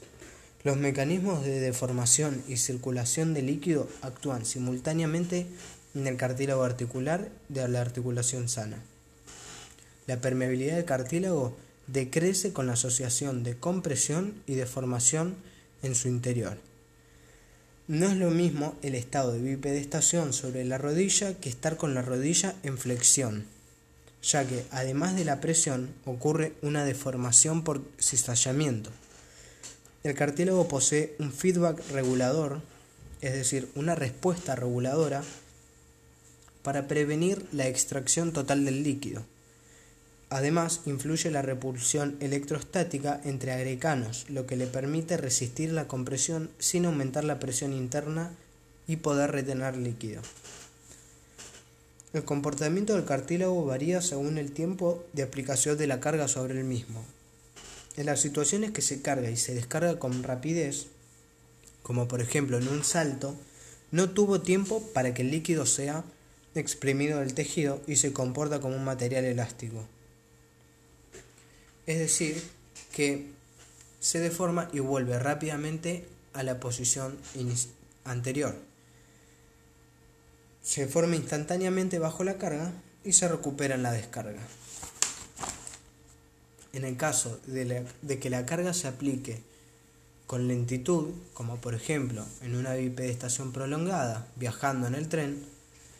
Los 0.63 0.77
mecanismos 0.77 1.43
de 1.43 1.59
deformación 1.59 2.43
y 2.47 2.57
circulación 2.57 3.33
del 3.33 3.47
líquido 3.47 3.87
actúan 4.01 4.45
simultáneamente 4.45 5.47
en 5.95 6.07
el 6.07 6.17
cartílago 6.17 6.63
articular 6.63 7.29
de 7.49 7.67
la 7.67 7.81
articulación 7.81 8.47
sana. 8.47 8.77
La 10.07 10.21
permeabilidad 10.21 10.75
del 10.75 10.85
cartílago 10.85 11.57
decrece 11.87 12.53
con 12.53 12.67
la 12.67 12.73
asociación 12.73 13.43
de 13.43 13.57
compresión 13.57 14.35
y 14.45 14.55
deformación 14.55 15.35
en 15.83 15.95
su 15.95 16.07
interior. 16.07 16.57
No 17.87 18.07
es 18.07 18.15
lo 18.15 18.29
mismo 18.29 18.75
el 18.83 18.95
estado 18.95 19.33
de 19.33 19.41
bipedestación 19.41 20.31
sobre 20.31 20.63
la 20.63 20.77
rodilla 20.77 21.33
que 21.33 21.49
estar 21.49 21.75
con 21.75 21.93
la 21.93 22.01
rodilla 22.01 22.55
en 22.63 22.77
flexión 22.77 23.45
ya 24.21 24.45
que 24.47 24.65
además 24.71 25.15
de 25.15 25.25
la 25.25 25.41
presión 25.41 25.93
ocurre 26.05 26.53
una 26.61 26.85
deformación 26.85 27.63
por 27.63 27.81
cizallamiento. 27.99 28.91
El 30.03 30.15
cartílago 30.15 30.67
posee 30.67 31.15
un 31.19 31.31
feedback 31.31 31.81
regulador, 31.91 32.61
es 33.21 33.33
decir, 33.33 33.69
una 33.75 33.95
respuesta 33.95 34.55
reguladora 34.55 35.23
para 36.63 36.87
prevenir 36.87 37.45
la 37.51 37.67
extracción 37.67 38.33
total 38.33 38.65
del 38.65 38.83
líquido. 38.83 39.23
Además, 40.29 40.81
influye 40.85 41.29
la 41.29 41.41
repulsión 41.41 42.15
electrostática 42.21 43.19
entre 43.25 43.51
agreganos, 43.51 44.25
lo 44.29 44.47
que 44.47 44.55
le 44.55 44.65
permite 44.65 45.17
resistir 45.17 45.71
la 45.73 45.87
compresión 45.87 46.49
sin 46.57 46.85
aumentar 46.85 47.25
la 47.25 47.37
presión 47.37 47.73
interna 47.73 48.31
y 48.87 48.95
poder 48.95 49.31
retener 49.31 49.75
líquido. 49.75 50.21
El 52.13 52.25
comportamiento 52.25 52.95
del 52.95 53.05
cartílago 53.05 53.63
varía 53.63 54.01
según 54.01 54.37
el 54.37 54.51
tiempo 54.51 55.05
de 55.13 55.23
aplicación 55.23 55.77
de 55.77 55.87
la 55.87 56.01
carga 56.01 56.27
sobre 56.27 56.59
el 56.59 56.65
mismo. 56.65 57.05
En 57.95 58.05
las 58.05 58.19
situaciones 58.19 58.71
que 58.71 58.81
se 58.81 59.01
carga 59.01 59.29
y 59.29 59.37
se 59.37 59.55
descarga 59.55 59.97
con 59.97 60.23
rapidez, 60.23 60.87
como 61.83 62.09
por 62.09 62.19
ejemplo 62.19 62.57
en 62.57 62.67
un 62.67 62.83
salto, 62.83 63.35
no 63.91 64.09
tuvo 64.09 64.41
tiempo 64.41 64.81
para 64.93 65.13
que 65.13 65.21
el 65.21 65.31
líquido 65.31 65.65
sea 65.65 66.03
exprimido 66.53 67.19
del 67.19 67.33
tejido 67.33 67.81
y 67.87 67.95
se 67.95 68.11
comporta 68.11 68.59
como 68.59 68.75
un 68.75 68.83
material 68.83 69.23
elástico. 69.23 69.85
Es 71.85 71.97
decir, 71.97 72.43
que 72.91 73.27
se 74.01 74.19
deforma 74.19 74.69
y 74.73 74.79
vuelve 74.79 75.17
rápidamente 75.17 76.05
a 76.33 76.43
la 76.43 76.59
posición 76.59 77.17
anterior 78.03 78.70
se 80.61 80.87
forma 80.87 81.15
instantáneamente 81.15 81.99
bajo 81.99 82.23
la 82.23 82.37
carga 82.37 82.71
y 83.03 83.13
se 83.13 83.27
recupera 83.27 83.75
en 83.75 83.83
la 83.83 83.91
descarga. 83.91 84.41
En 86.73 86.85
el 86.85 86.95
caso 86.95 87.39
de, 87.47 88.19
que 88.19 88.29
la 88.29 88.45
carga 88.45 88.73
se 88.73 88.87
aplique 88.87 89.41
con 90.27 90.47
lentitud, 90.47 91.09
como 91.33 91.57
por 91.57 91.73
ejemplo 91.73 92.25
en 92.41 92.55
una 92.55 92.75
bipedestación 92.75 93.51
prolongada, 93.51 94.27
viajando 94.37 94.87
en 94.87 94.95
el 94.95 95.09
tren, 95.09 95.43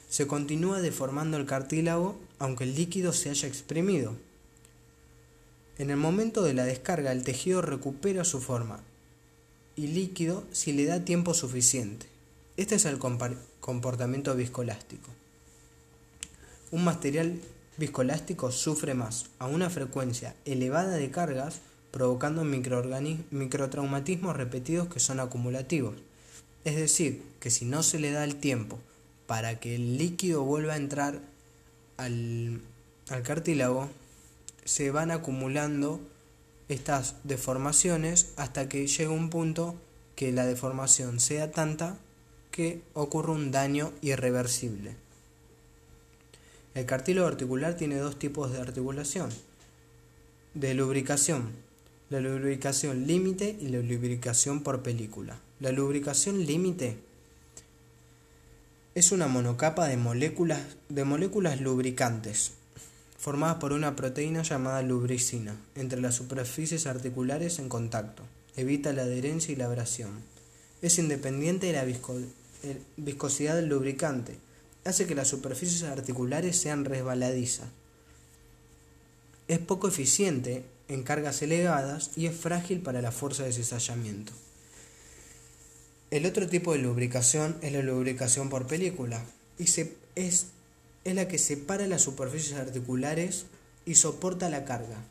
se 0.10 0.28
continúa 0.28 0.82
deformando 0.82 1.38
el 1.38 1.46
cartílago 1.46 2.18
aunque 2.40 2.64
el 2.64 2.76
líquido 2.76 3.14
se 3.14 3.30
haya 3.30 3.48
exprimido. 3.48 4.16
En 5.78 5.90
el 5.90 5.98
momento 5.98 6.44
de 6.44 6.54
la 6.54 6.64
descarga 6.64 7.12
el 7.12 7.24
tejido 7.24 7.62
recupera 7.62 8.24
su 8.24 8.40
forma 8.40 8.84
y 9.76 9.88
líquido 9.88 10.44
si 10.52 10.74
le 10.74 10.86
da 10.86 11.06
tiempo 11.06 11.34
suficiente. 11.34 12.11
Este 12.62 12.76
es 12.76 12.86
el 12.86 13.00
comportamiento 13.00 14.36
viscoelástico. 14.36 15.10
Un 16.70 16.84
material 16.84 17.42
viscoelástico 17.78 18.52
sufre 18.52 18.94
más 18.94 19.26
a 19.40 19.48
una 19.48 19.72
frecuencia 19.72 20.36
elevada 20.46 20.92
de 20.98 21.10
cargas, 21.10 21.60
provocando 21.90 22.44
microtraumatismos 22.44 24.38
repetidos 24.38 24.90
que 24.90 25.00
son 25.00 25.20
acumulativos. 25.20 25.96
Es 26.64 26.76
decir, 26.76 27.24
que 27.40 27.50
si 27.50 27.66
no 27.66 27.82
se 27.82 27.98
le 27.98 28.12
da 28.12 28.24
el 28.24 28.36
tiempo 28.36 28.78
para 29.26 29.60
que 29.60 29.74
el 29.74 29.98
líquido 29.98 30.44
vuelva 30.44 30.74
a 30.74 30.78
entrar 30.78 31.20
al, 31.98 32.62
al 33.10 33.24
cartílago, 33.24 33.90
se 34.66 34.92
van 34.92 35.10
acumulando 35.10 36.00
estas 36.70 37.16
deformaciones 37.24 38.34
hasta 38.36 38.70
que 38.70 38.86
llega 38.86 39.10
un 39.10 39.32
punto 39.32 39.74
que 40.16 40.32
la 40.32 40.46
deformación 40.46 41.20
sea 41.20 41.50
tanta 41.50 41.98
que 42.52 42.82
ocurre 42.94 43.32
un 43.32 43.52
daño 43.52 43.94
irreversible. 44.02 44.96
El 46.74 46.86
cartílago 46.86 47.28
articular 47.28 47.76
tiene 47.76 47.98
dos 47.98 48.20
tipos 48.20 48.52
de 48.52 48.62
articulación, 48.62 49.30
de 50.54 50.74
lubricación, 50.74 51.52
la 52.10 52.20
lubricación 52.20 53.08
límite 53.08 53.58
y 53.60 53.70
la 53.70 53.80
lubricación 53.80 54.64
por 54.64 54.84
película. 54.84 55.40
La 55.60 55.72
lubricación 55.72 56.46
límite 56.46 56.98
es 58.96 59.14
una 59.14 59.28
monocapa 59.28 59.88
de 59.88 59.96
moléculas, 59.96 60.62
de 60.90 61.06
moléculas 61.06 61.62
lubricantes, 61.62 62.52
formadas 63.18 63.58
por 63.58 63.72
una 63.72 63.96
proteína 63.96 64.44
llamada 64.44 64.82
lubricina, 64.82 65.56
entre 65.76 66.02
las 66.02 66.16
superficies 66.16 66.88
articulares 66.88 67.60
en 67.60 67.70
contacto. 67.70 68.24
Evita 68.58 68.92
la 68.92 69.04
adherencia 69.04 69.54
y 69.54 69.56
la 69.56 69.66
abrasión. 69.66 70.12
Es 70.82 71.00
independiente 71.00 71.68
de 71.68 71.74
la 71.74 71.86
viscosidad 71.86 72.41
del 72.62 73.68
lubricante, 73.68 74.38
hace 74.86 75.06
que 75.06 75.16
las 75.16 75.28
superficies 75.28 75.84
articulares 75.84 76.58
sean 76.58 76.86
resbaladizas. 76.86 77.68
Es 79.48 79.60
poco 79.60 79.88
eficiente 79.88 80.64
en 80.88 81.04
cargas 81.04 81.42
elevadas 81.42 82.12
y 82.16 82.26
es 82.26 82.36
frágil 82.36 82.82
para 82.82 83.02
la 83.02 83.12
fuerza 83.12 83.44
de 83.44 83.54
cizallamiento. 83.54 84.34
El 86.10 86.26
otro 86.26 86.48
tipo 86.48 86.74
de 86.74 86.80
lubricación 86.80 87.58
es 87.62 87.72
la 87.72 87.82
lubricación 87.82 88.50
por 88.50 88.68
película 88.68 89.24
y 89.58 89.68
se, 89.68 89.96
es, 90.16 90.48
es 91.04 91.16
la 91.16 91.28
que 91.28 91.38
separa 91.38 91.88
las 91.88 92.02
superficies 92.02 92.60
articulares 92.60 93.46
y 93.86 93.96
soporta 93.96 94.50
la 94.50 94.66
carga. 94.66 95.04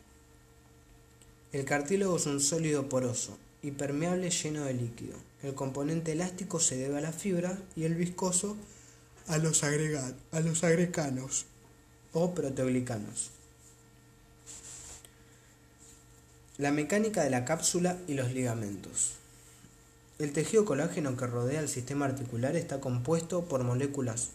El 1.52 1.64
cartílago 1.64 2.16
es 2.16 2.26
un 2.26 2.40
sólido 2.40 2.88
poroso 2.88 3.36
y 3.62 3.72
permeable 3.72 4.30
lleno 4.30 4.64
de 4.64 4.74
líquido. 4.74 5.16
El 5.42 5.54
componente 5.54 6.12
elástico 6.12 6.60
se 6.60 6.76
debe 6.76 6.98
a 6.98 7.02
la 7.02 7.12
fibra 7.12 7.58
y 7.76 7.84
el 7.84 7.94
viscoso 7.94 8.56
a 9.26 9.38
los, 9.38 9.62
a 9.62 10.40
los 10.40 10.64
agreganos 10.64 11.46
o 12.12 12.34
proteoglicanos. 12.34 13.30
La 16.58 16.72
mecánica 16.72 17.22
de 17.22 17.30
la 17.30 17.44
cápsula 17.44 17.96
y 18.06 18.14
los 18.14 18.32
ligamentos. 18.32 19.12
El 20.18 20.34
tejido 20.34 20.66
colágeno 20.66 21.16
que 21.16 21.26
rodea 21.26 21.60
el 21.60 21.68
sistema 21.68 22.04
articular 22.04 22.54
está 22.56 22.80
compuesto 22.80 23.46
por 23.46 23.64
moléculas, 23.64 24.28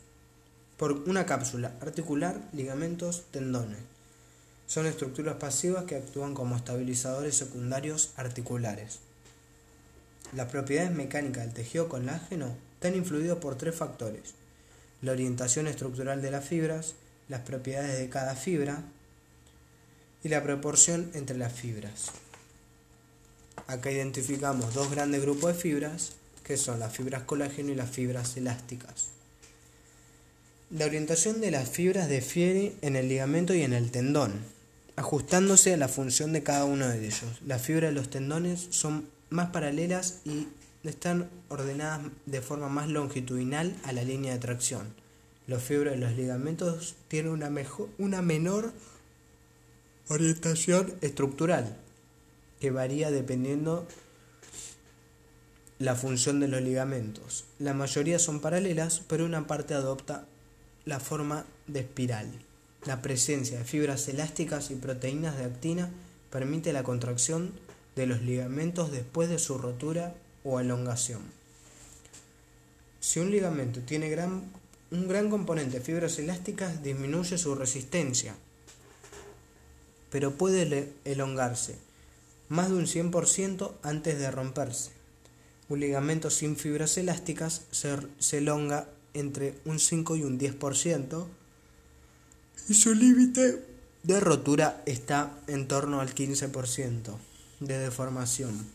por 0.77 0.93
una 1.07 1.27
cápsula 1.27 1.73
articular, 1.81 2.41
ligamentos, 2.53 3.25
tendones. 3.29 3.77
Son 4.65 4.87
estructuras 4.87 5.35
pasivas 5.35 5.83
que 5.83 5.95
actúan 5.95 6.33
como 6.33 6.55
estabilizadores 6.55 7.37
secundarios 7.37 8.13
articulares. 8.15 8.99
Las 10.33 10.49
propiedades 10.51 10.91
mecánicas 10.91 11.43
del 11.45 11.53
tejido 11.53 11.89
colágeno 11.89 12.55
están 12.75 12.95
influidas 12.95 13.37
por 13.37 13.57
tres 13.57 13.75
factores 13.75 14.33
la 15.05 15.11
orientación 15.11 15.67
estructural 15.67 16.21
de 16.21 16.31
las 16.31 16.45
fibras, 16.45 16.95
las 17.29 17.41
propiedades 17.41 17.99
de 17.99 18.09
cada 18.09 18.35
fibra 18.35 18.83
y 20.23 20.29
la 20.29 20.41
proporción 20.41 21.11
entre 21.13 21.37
las 21.37 21.53
fibras. 21.53 22.07
Acá 23.67 23.91
identificamos 23.91 24.73
dos 24.73 24.89
grandes 24.89 25.21
grupos 25.21 25.55
de 25.55 25.61
fibras, 25.61 26.13
que 26.43 26.57
son 26.57 26.79
las 26.79 26.95
fibras 26.95 27.23
colágeno 27.23 27.71
y 27.71 27.75
las 27.75 27.89
fibras 27.89 28.35
elásticas. 28.37 29.09
La 30.71 30.85
orientación 30.85 31.39
de 31.39 31.51
las 31.51 31.69
fibras 31.69 32.09
difiere 32.09 32.73
en 32.81 32.95
el 32.95 33.07
ligamento 33.07 33.53
y 33.53 33.61
en 33.61 33.73
el 33.73 33.91
tendón, 33.91 34.33
ajustándose 34.95 35.73
a 35.73 35.77
la 35.77 35.87
función 35.87 36.33
de 36.33 36.43
cada 36.43 36.65
uno 36.65 36.87
de 36.87 37.05
ellos. 37.05 37.41
Las 37.45 37.61
fibras 37.61 37.91
de 37.91 37.95
los 37.95 38.09
tendones 38.09 38.67
son 38.71 39.07
más 39.29 39.49
paralelas 39.49 40.21
y 40.25 40.47
están 40.83 41.29
ordenadas 41.49 42.01
de 42.25 42.41
forma 42.41 42.69
más 42.69 42.87
longitudinal 42.87 43.75
a 43.83 43.91
la 43.91 44.03
línea 44.03 44.33
de 44.33 44.39
tracción. 44.39 44.93
Los 45.47 45.63
fibras 45.63 45.93
de 45.93 45.99
los 45.99 46.13
ligamentos 46.13 46.95
tienen 47.07 47.31
una, 47.31 47.49
mejor, 47.49 47.89
una 47.97 48.21
menor 48.21 48.73
orientación 50.07 50.93
estructural, 51.01 51.77
que 52.59 52.71
varía 52.71 53.11
dependiendo 53.11 53.87
la 55.77 55.95
función 55.95 56.39
de 56.39 56.47
los 56.47 56.61
ligamentos. 56.61 57.45
La 57.59 57.73
mayoría 57.73 58.17
son 58.17 58.39
paralelas, 58.39 59.01
pero 59.07 59.25
una 59.25 59.45
parte 59.45 59.73
adopta 59.73 60.25
la 60.85 60.99
forma 60.99 61.45
de 61.67 61.81
espiral. 61.81 62.31
La 62.85 63.01
presencia 63.01 63.57
de 63.57 63.65
fibras 63.65 64.07
elásticas 64.07 64.71
y 64.71 64.75
proteínas 64.75 65.37
de 65.37 65.45
actina 65.45 65.89
permite 66.29 66.71
la 66.73 66.83
contracción 66.83 67.51
de 67.95 68.05
los 68.05 68.21
ligamentos 68.21 68.91
después 68.91 69.29
de 69.29 69.39
su 69.39 69.57
rotura 69.57 70.15
o 70.43 70.59
elongación. 70.59 71.21
Si 72.99 73.19
un 73.19 73.31
ligamento 73.31 73.81
tiene 73.81 74.15
un 74.91 75.07
gran 75.07 75.29
componente 75.29 75.79
de 75.79 75.85
fibras 75.85 76.19
elásticas, 76.19 76.83
disminuye 76.83 77.37
su 77.37 77.55
resistencia, 77.55 78.35
pero 80.09 80.37
puede 80.37 80.93
elongarse 81.05 81.77
más 82.49 82.69
de 82.69 82.75
un 82.75 82.85
100% 82.85 83.71
antes 83.81 84.19
de 84.19 84.31
romperse. 84.31 84.91
Un 85.67 85.79
ligamento 85.79 86.29
sin 86.29 86.57
fibras 86.57 86.97
elásticas 86.97 87.63
se, 87.71 87.97
se 88.19 88.37
elonga 88.37 88.87
entre 89.13 89.55
un 89.65 89.79
5 89.79 90.15
y 90.17 90.23
un 90.23 90.39
10% 90.39 91.25
y 92.69 92.73
su 92.73 92.93
límite 92.93 93.65
de 94.03 94.19
rotura 94.19 94.83
está 94.85 95.39
en 95.47 95.67
torno 95.67 96.01
al 96.01 96.13
15% 96.13 97.15
de 97.59 97.77
deformación. 97.77 98.67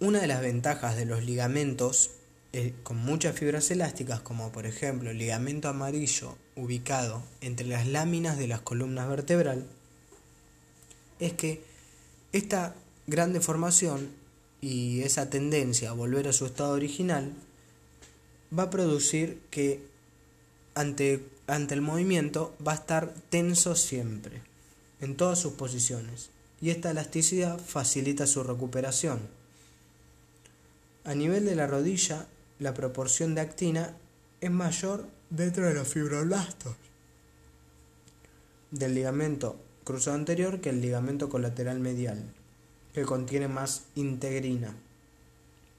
Una 0.00 0.20
de 0.20 0.26
las 0.26 0.40
ventajas 0.40 0.96
de 0.96 1.04
los 1.04 1.24
ligamentos 1.24 2.12
eh, 2.52 2.74
con 2.82 2.96
muchas 2.96 3.38
fibras 3.38 3.70
elásticas, 3.70 4.20
como 4.20 4.50
por 4.50 4.66
ejemplo 4.66 5.10
el 5.10 5.18
ligamento 5.18 5.68
amarillo 5.68 6.36
ubicado 6.56 7.22
entre 7.40 7.66
las 7.66 7.86
láminas 7.86 8.38
de 8.38 8.48
las 8.48 8.60
columnas 8.60 9.08
vertebral, 9.08 9.66
es 11.20 11.34
que 11.34 11.62
esta 12.32 12.74
gran 13.06 13.32
deformación 13.32 14.10
y 14.60 15.02
esa 15.02 15.30
tendencia 15.30 15.90
a 15.90 15.94
volver 15.94 16.28
a 16.28 16.32
su 16.32 16.46
estado 16.46 16.72
original 16.72 17.32
va 18.56 18.64
a 18.64 18.70
producir 18.70 19.40
que 19.50 19.86
ante, 20.74 21.24
ante 21.46 21.74
el 21.74 21.82
movimiento 21.82 22.54
va 22.66 22.72
a 22.72 22.76
estar 22.76 23.14
tenso 23.30 23.76
siempre, 23.76 24.42
en 25.00 25.16
todas 25.16 25.38
sus 25.38 25.54
posiciones, 25.54 26.30
y 26.60 26.70
esta 26.70 26.90
elasticidad 26.90 27.58
facilita 27.58 28.26
su 28.26 28.42
recuperación. 28.42 29.20
A 31.04 31.14
nivel 31.14 31.46
de 31.46 31.56
la 31.56 31.66
rodilla, 31.66 32.26
la 32.58 32.74
proporción 32.74 33.34
de 33.34 33.40
actina 33.40 33.96
es 34.40 34.50
mayor 34.50 35.06
dentro 35.30 35.66
de 35.66 35.74
los 35.74 35.88
fibroblastos 35.88 36.76
del 38.70 38.94
ligamento 38.94 39.56
cruzado 39.84 40.16
anterior 40.16 40.60
que 40.60 40.70
el 40.70 40.80
ligamento 40.80 41.28
colateral 41.28 41.80
medial, 41.80 42.22
que 42.92 43.02
contiene 43.02 43.48
más 43.48 43.84
integrina. 43.94 44.74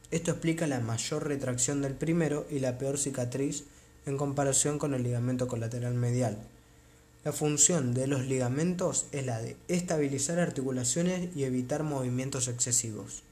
Esto 0.10 0.32
explica 0.32 0.68
la 0.68 0.80
mayor 0.80 1.28
retracción 1.28 1.82
del 1.82 1.94
primero 1.94 2.46
y 2.50 2.60
la 2.60 2.78
peor 2.78 2.98
cicatriz 2.98 3.64
en 4.06 4.18
comparación 4.18 4.80
con 4.80 4.94
el 4.94 5.04
ligamento 5.04 5.48
colateral 5.48 5.94
medial. 5.94 6.38
La 7.24 7.32
función 7.32 7.94
de 7.94 8.08
los 8.08 8.26
ligamentos 8.26 9.06
es 9.12 9.26
la 9.26 9.40
de 9.40 9.56
estabilizar 9.68 10.40
articulaciones 10.40 11.30
y 11.36 11.44
evitar 11.44 11.84
movimientos 11.84 12.48
excesivos. 12.48 13.24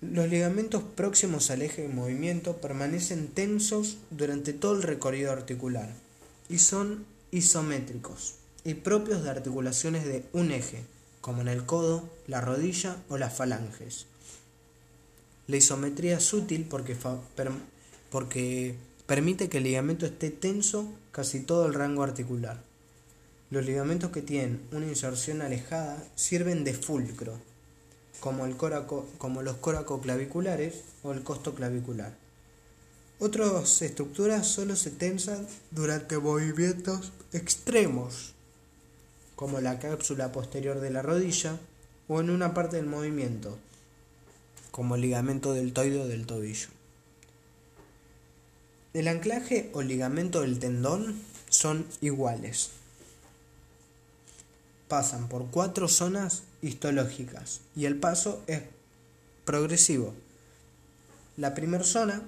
Los 0.00 0.28
ligamentos 0.28 0.82
próximos 0.82 1.50
al 1.50 1.62
eje 1.62 1.82
de 1.82 1.88
movimiento 1.88 2.58
permanecen 2.58 3.28
tensos 3.28 3.98
durante 4.10 4.52
todo 4.52 4.74
el 4.74 4.82
recorrido 4.82 5.32
articular 5.32 5.92
y 6.48 6.58
son 6.58 7.04
isométricos. 7.30 8.34
y 8.64 8.74
propios 8.74 9.22
de 9.22 9.30
articulaciones 9.30 10.04
de 10.04 10.24
un 10.32 10.50
eje, 10.50 10.84
como 11.20 11.40
en 11.40 11.48
el 11.48 11.64
codo, 11.64 12.08
la 12.26 12.40
rodilla 12.40 12.96
o 13.08 13.16
las 13.16 13.34
falanges. 13.34 14.06
La 15.46 15.56
isometría 15.56 16.18
es 16.18 16.32
útil 16.34 16.68
porque, 16.68 16.94
permite 19.08 19.48
que 19.48 19.56
el 19.56 19.64
ligamento 19.64 20.04
esté 20.04 20.30
tenso 20.30 20.86
casi 21.12 21.40
todo 21.40 21.64
el 21.64 21.72
rango 21.72 22.02
articular. 22.02 22.62
Los 23.50 23.64
ligamentos 23.64 24.10
que 24.10 24.20
tienen 24.20 24.60
una 24.70 24.86
inserción 24.86 25.40
alejada 25.40 26.04
sirven 26.14 26.62
de 26.62 26.74
fulcro, 26.74 27.40
como, 28.20 28.44
el 28.44 28.54
como 28.54 29.40
los 29.40 29.56
coracoclaviculares 29.56 30.82
o 31.02 31.12
el 31.12 31.22
costo 31.22 31.54
clavicular. 31.54 32.12
Otras 33.18 33.80
estructuras 33.80 34.46
solo 34.46 34.76
se 34.76 34.90
tensan 34.90 35.46
durante 35.70 36.18
movimientos 36.18 37.10
extremos, 37.32 38.34
como 39.36 39.62
la 39.62 39.78
cápsula 39.78 40.32
posterior 40.32 40.80
de 40.80 40.90
la 40.90 41.00
rodilla 41.00 41.58
o 42.08 42.20
en 42.20 42.28
una 42.28 42.52
parte 42.52 42.76
del 42.76 42.86
movimiento, 42.86 43.56
como 44.70 44.96
el 44.96 45.00
ligamento 45.00 45.54
deltoide 45.54 46.06
del 46.06 46.26
tobillo. 46.26 46.77
El 48.94 49.08
anclaje 49.08 49.70
o 49.74 49.82
ligamento 49.82 50.40
del 50.40 50.58
tendón 50.58 51.20
son 51.50 51.86
iguales. 52.00 52.70
Pasan 54.88 55.28
por 55.28 55.46
cuatro 55.50 55.88
zonas 55.88 56.44
histológicas 56.62 57.60
y 57.76 57.84
el 57.84 57.96
paso 57.96 58.42
es 58.46 58.62
progresivo. 59.44 60.14
La 61.36 61.54
primera 61.54 61.84
zona 61.84 62.22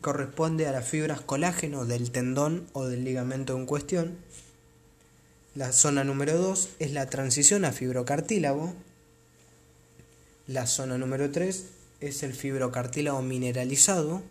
corresponde 0.00 0.66
a 0.66 0.72
las 0.72 0.88
fibras 0.88 1.20
colágeno 1.20 1.84
del 1.84 2.10
tendón 2.10 2.66
o 2.72 2.86
del 2.86 3.04
ligamento 3.04 3.56
en 3.56 3.66
cuestión. 3.66 4.16
La 5.54 5.72
zona 5.72 6.04
número 6.04 6.36
2 6.36 6.68
es 6.78 6.92
la 6.92 7.06
transición 7.06 7.64
a 7.64 7.72
fibrocartílago. 7.72 8.74
La 10.46 10.66
zona 10.66 10.98
número 10.98 11.30
3 11.30 11.66
es 12.00 12.22
el 12.22 12.34
fibrocartílago 12.34 13.22
mineralizado. 13.22 14.22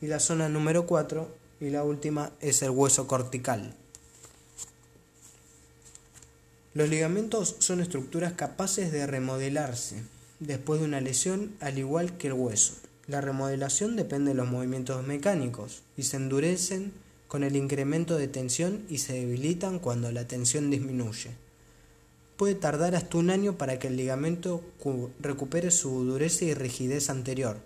Y 0.00 0.06
la 0.06 0.20
zona 0.20 0.48
número 0.48 0.86
4 0.86 1.28
y 1.60 1.70
la 1.70 1.82
última 1.82 2.32
es 2.40 2.62
el 2.62 2.70
hueso 2.70 3.06
cortical. 3.06 3.74
Los 6.74 6.88
ligamentos 6.88 7.56
son 7.58 7.80
estructuras 7.80 8.34
capaces 8.34 8.92
de 8.92 9.06
remodelarse 9.06 10.02
después 10.38 10.80
de 10.80 10.86
una 10.86 11.00
lesión 11.00 11.56
al 11.60 11.78
igual 11.78 12.16
que 12.16 12.28
el 12.28 12.34
hueso. 12.34 12.74
La 13.06 13.20
remodelación 13.20 13.96
depende 13.96 14.30
de 14.30 14.36
los 14.36 14.48
movimientos 14.48 15.04
mecánicos 15.06 15.82
y 15.96 16.04
se 16.04 16.18
endurecen 16.18 16.92
con 17.26 17.42
el 17.42 17.56
incremento 17.56 18.16
de 18.16 18.28
tensión 18.28 18.84
y 18.88 18.98
se 18.98 19.14
debilitan 19.14 19.78
cuando 19.78 20.12
la 20.12 20.28
tensión 20.28 20.70
disminuye. 20.70 21.30
Puede 22.36 22.54
tardar 22.54 22.94
hasta 22.94 23.18
un 23.18 23.30
año 23.30 23.58
para 23.58 23.78
que 23.78 23.88
el 23.88 23.96
ligamento 23.96 24.62
recupere 25.20 25.70
su 25.70 26.04
dureza 26.04 26.44
y 26.44 26.54
rigidez 26.54 27.10
anterior. 27.10 27.58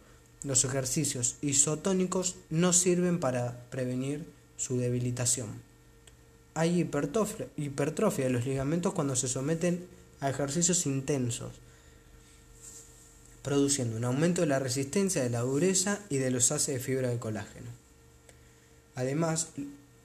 Los 0.45 0.65
ejercicios 0.65 1.37
isotónicos 1.41 2.37
no 2.51 2.73
sirven 2.73 3.21
para 3.21 3.65
prevenir 3.71 4.25
su 4.57 4.77
debilitación. 4.77 5.49
Hay 6.55 6.81
hipertrofia 6.81 8.25
de 8.25 8.31
los 8.31 8.45
ligamentos 8.45 8.93
cuando 8.93 9.17
se 9.17 9.29
someten 9.29 9.87
a 10.21 10.31
ejercicios 10.31 10.87
intensos 10.87 11.53
produciendo 13.43 13.97
un 13.97 14.05
aumento 14.05 14.41
de 14.41 14.47
la 14.47 14.61
resistencia 14.61 15.23
de 15.23 15.31
la 15.31 15.41
dureza 15.41 15.99
y 16.09 16.19
de 16.19 16.31
los 16.31 16.53
haces 16.53 16.75
de 16.75 16.81
fibra 16.81 17.09
de 17.09 17.19
colágeno. 17.19 17.71
Además, 18.95 19.49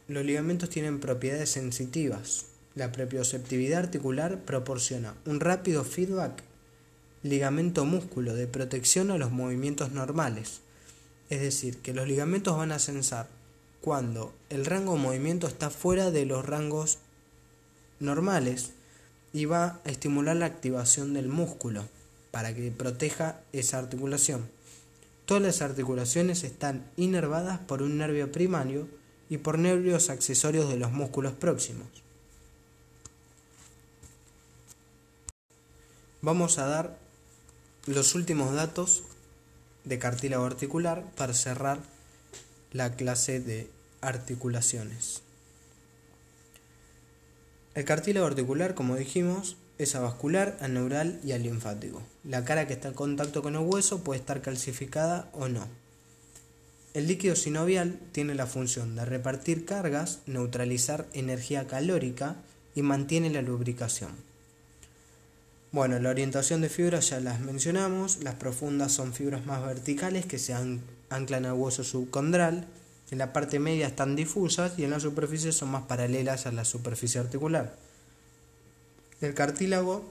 los 0.08 0.26
ligamentos 0.26 0.70
tienen 0.70 1.00
propiedades 1.00 1.52
sensitivas. 1.52 2.46
La 2.76 2.92
propioceptividad 2.92 3.80
articular 3.80 4.42
proporciona 4.42 5.16
un 5.26 5.40
rápido 5.40 5.84
feedback 5.84 6.44
ligamento-músculo 7.24 8.34
de 8.36 8.48
protección 8.48 9.12
a 9.12 9.18
los 9.18 9.32
movimientos 9.32 9.92
normales. 9.92 10.62
Es 11.30 11.42
decir, 11.42 11.78
que 11.78 11.94
los 11.94 12.08
ligamentos 12.08 12.58
van 12.58 12.72
a 12.72 12.80
censar 12.80 13.28
cuando 13.82 14.34
el 14.50 14.66
rango 14.66 14.94
de 14.94 15.00
movimiento 15.00 15.48
está 15.48 15.70
fuera 15.70 16.12
de 16.12 16.26
los 16.26 16.46
rangos 16.46 17.00
normales 18.00 18.72
y 19.34 19.46
va 19.46 19.80
a 19.86 19.90
estimular 19.90 20.36
la 20.36 20.46
activación 20.46 21.14
del 21.14 21.28
músculo 21.28 21.84
para 22.32 22.54
que 22.54 22.72
proteja 22.72 23.40
esa 23.54 23.80
articulación. 23.80 24.50
Todas 25.26 25.44
las 25.44 25.62
articulaciones 25.62 26.44
están 26.44 26.86
inervadas 26.96 27.60
por 27.60 27.82
un 27.82 27.98
nervio 27.98 28.32
primario 28.32 28.88
y 29.30 29.38
por 29.38 29.60
nervios 29.60 30.10
accesorios 30.10 30.70
de 30.70 30.78
los 30.78 30.92
músculos 30.92 31.34
próximos. 31.34 31.88
Vamos 36.22 36.58
a 36.58 36.68
dar 36.68 36.98
los 37.88 38.16
últimos 38.16 38.54
datos 38.54 39.04
de 39.86 39.98
cartílago 39.98 40.44
articular 40.44 41.06
para 41.16 41.34
cerrar 41.34 41.80
la 42.74 42.96
clase 42.96 43.40
de 43.40 43.70
articulaciones. 44.02 45.22
El 47.76 47.86
cartílago 47.86 48.28
articular, 48.28 48.76
como 48.76 48.98
dijimos, 48.98 49.56
es 49.78 49.96
avascular, 49.96 50.58
aneural 50.60 51.22
y 51.24 51.32
alinfático. 51.32 52.04
La 52.26 52.44
cara 52.44 52.68
que 52.68 52.74
está 52.74 52.90
en 52.90 52.94
contacto 52.94 53.42
con 53.42 53.56
el 53.56 53.62
hueso 53.62 54.04
puede 54.04 54.20
estar 54.20 54.42
calcificada 54.42 55.30
o 55.32 55.48
no. 55.48 55.66
El 56.94 57.08
líquido 57.08 57.36
sinovial 57.36 58.00
tiene 58.12 58.36
la 58.36 58.48
función 58.48 58.96
de 58.96 59.06
repartir 59.06 59.66
cargas, 59.66 60.20
neutralizar 60.26 61.06
energía 61.14 61.68
calórica 61.68 62.36
y 62.76 62.82
mantiene 62.82 63.30
la 63.30 63.42
lubricación. 63.42 64.12
Bueno, 65.72 66.00
la 66.00 66.10
orientación 66.10 66.62
de 66.62 66.70
fibras 66.70 67.10
ya 67.10 67.20
las 67.20 67.42
mencionamos. 67.42 68.24
Las 68.24 68.36
profundas 68.36 68.94
son 68.94 69.14
fibras 69.14 69.46
más 69.46 69.66
verticales 69.66 70.26
que 70.26 70.40
se 70.40 70.54
anclan 71.10 71.46
al 71.46 71.54
hueso 71.54 71.84
subcondral. 71.84 72.66
En 73.12 73.18
la 73.18 73.34
parte 73.34 73.60
media 73.60 73.88
están 73.88 74.16
difusas 74.16 74.80
y 74.80 74.86
en 74.86 74.92
la 74.92 75.00
superficie 75.00 75.52
son 75.52 75.72
más 75.72 75.84
paralelas 75.84 76.46
a 76.46 76.52
la 76.54 76.64
superficie 76.64 77.20
articular. 77.20 77.76
El 79.20 79.34
cartílago 79.34 80.06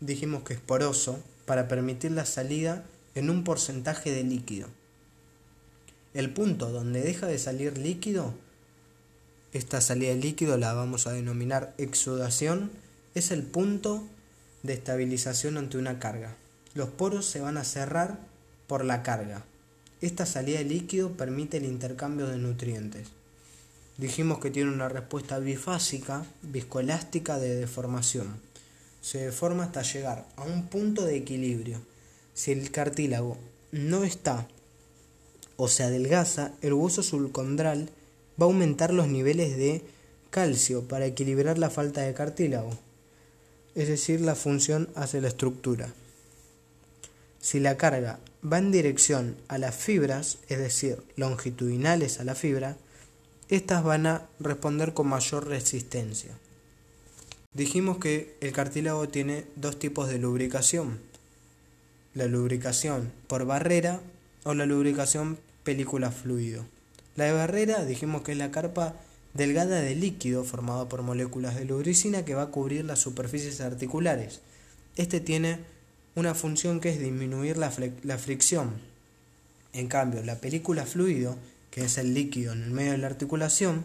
dijimos 0.00 0.42
que 0.42 0.54
es 0.54 0.60
poroso 0.60 1.20
para 1.44 1.68
permitir 1.68 2.12
la 2.12 2.24
salida 2.24 2.84
en 3.14 3.28
un 3.28 3.44
porcentaje 3.44 4.10
de 4.10 4.22
líquido. 4.22 4.68
El 6.14 6.32
punto 6.32 6.70
donde 6.70 7.02
deja 7.02 7.26
de 7.26 7.38
salir 7.38 7.76
líquido, 7.76 8.32
esta 9.52 9.80
salida 9.80 10.10
de 10.10 10.16
líquido 10.16 10.56
la 10.56 10.72
vamos 10.72 11.06
a 11.06 11.12
denominar 11.12 11.74
exudación, 11.78 12.70
es 13.14 13.30
el 13.30 13.42
punto 13.42 14.06
de 14.62 14.74
estabilización 14.74 15.56
ante 15.56 15.78
una 15.78 15.98
carga. 15.98 16.36
Los 16.74 16.88
poros 16.88 17.26
se 17.26 17.40
van 17.40 17.56
a 17.56 17.64
cerrar 17.64 18.18
por 18.66 18.84
la 18.84 19.02
carga. 19.02 19.44
Esta 20.00 20.26
salida 20.26 20.58
de 20.58 20.64
líquido 20.64 21.12
permite 21.12 21.56
el 21.56 21.64
intercambio 21.64 22.26
de 22.26 22.38
nutrientes. 22.38 23.08
Dijimos 23.96 24.38
que 24.38 24.50
tiene 24.50 24.70
una 24.70 24.88
respuesta 24.88 25.38
bifásica, 25.40 26.24
viscoelástica 26.42 27.38
de 27.38 27.56
deformación. 27.56 28.40
Se 29.00 29.18
deforma 29.18 29.64
hasta 29.64 29.82
llegar 29.82 30.26
a 30.36 30.42
un 30.42 30.68
punto 30.68 31.04
de 31.04 31.16
equilibrio. 31.16 31.80
Si 32.34 32.52
el 32.52 32.70
cartílago 32.70 33.36
no 33.72 34.04
está 34.04 34.46
o 35.56 35.66
se 35.66 35.82
adelgaza, 35.82 36.52
el 36.62 36.74
hueso 36.74 37.02
subcondral 37.02 37.90
va 38.40 38.46
a 38.46 38.48
aumentar 38.48 38.92
los 38.92 39.08
niveles 39.08 39.56
de 39.56 39.82
calcio 40.30 40.86
para 40.86 41.06
equilibrar 41.06 41.58
la 41.58 41.70
falta 41.70 42.02
de 42.02 42.14
cartílago, 42.14 42.70
es 43.74 43.88
decir, 43.88 44.20
la 44.20 44.34
función 44.34 44.88
hacia 44.94 45.20
la 45.20 45.28
estructura. 45.28 45.92
Si 47.40 47.60
la 47.60 47.76
carga 47.76 48.18
va 48.44 48.58
en 48.58 48.72
dirección 48.72 49.36
a 49.48 49.58
las 49.58 49.74
fibras, 49.74 50.38
es 50.48 50.58
decir, 50.58 51.02
longitudinales 51.16 52.20
a 52.20 52.24
la 52.24 52.34
fibra, 52.34 52.76
estas 53.48 53.82
van 53.82 54.06
a 54.06 54.26
responder 54.40 54.92
con 54.92 55.08
mayor 55.08 55.46
resistencia. 55.46 56.32
Dijimos 57.54 57.98
que 57.98 58.36
el 58.40 58.52
cartílago 58.52 59.08
tiene 59.08 59.44
dos 59.56 59.78
tipos 59.78 60.08
de 60.08 60.18
lubricación. 60.18 61.00
La 62.14 62.26
lubricación 62.26 63.10
por 63.26 63.46
barrera 63.46 64.00
o 64.44 64.54
la 64.54 64.66
lubricación 64.66 65.38
película 65.64 66.10
fluido. 66.10 66.66
La 67.16 67.24
de 67.24 67.32
barrera 67.32 67.84
dijimos 67.84 68.22
que 68.22 68.32
es 68.32 68.38
la 68.38 68.50
carpa 68.50 68.94
delgada 69.38 69.80
de 69.80 69.94
líquido 69.94 70.42
formado 70.42 70.88
por 70.88 71.02
moléculas 71.02 71.54
de 71.54 71.64
lubricina 71.64 72.24
que 72.24 72.34
va 72.34 72.42
a 72.42 72.50
cubrir 72.50 72.84
las 72.84 72.98
superficies 72.98 73.60
articulares. 73.60 74.40
Este 74.96 75.20
tiene 75.20 75.60
una 76.16 76.34
función 76.34 76.80
que 76.80 76.90
es 76.90 76.98
disminuir 76.98 77.56
la, 77.56 77.70
fricción. 77.70 78.72
En 79.72 79.86
cambio, 79.86 80.24
la 80.24 80.40
película 80.40 80.84
fluido 80.84 81.38
que 81.70 81.84
es 81.84 81.98
el 81.98 82.14
líquido 82.14 82.52
en 82.52 82.64
el 82.64 82.70
medio 82.72 82.92
de 82.92 82.98
la 82.98 83.06
articulación, 83.06 83.84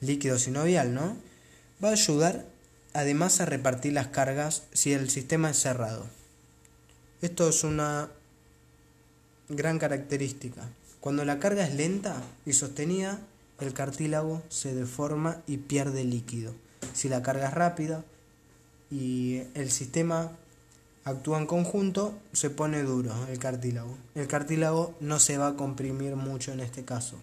líquido 0.00 0.38
sinovial, 0.38 0.94
¿no? 0.94 1.16
Va 1.82 1.88
a 1.88 1.92
ayudar 1.92 2.44
además 2.92 3.40
a 3.40 3.46
repartir 3.46 3.94
las 3.94 4.08
cargas 4.08 4.62
si 4.72 4.92
el 4.92 5.10
sistema 5.10 5.50
es 5.50 5.58
cerrado. 5.58 6.06
Esto 7.20 7.48
es 7.48 7.64
una 7.64 8.10
gran 9.48 9.80
característica. 9.80 10.62
Cuando 11.00 11.24
la 11.24 11.40
carga 11.40 11.66
es 11.66 11.74
lenta 11.74 12.22
y 12.46 12.52
sostenida, 12.52 13.18
el 13.64 13.72
cartílago 13.72 14.42
se 14.48 14.74
deforma 14.74 15.42
y 15.46 15.58
pierde 15.58 16.04
líquido. 16.04 16.52
Si 16.92 17.08
la 17.08 17.22
carga 17.22 17.48
es 17.48 17.54
rápida 17.54 18.04
y 18.90 19.42
el 19.54 19.70
sistema 19.70 20.32
actúa 21.04 21.38
en 21.38 21.46
conjunto, 21.46 22.14
se 22.32 22.50
pone 22.50 22.82
duro 22.82 23.12
el 23.30 23.38
cartílago. 23.38 23.96
El 24.14 24.26
cartílago 24.26 24.94
no 25.00 25.18
se 25.18 25.38
va 25.38 25.48
a 25.48 25.56
comprimir 25.56 26.16
mucho 26.16 26.52
en 26.52 26.60
este 26.60 26.84
caso. 26.84 27.16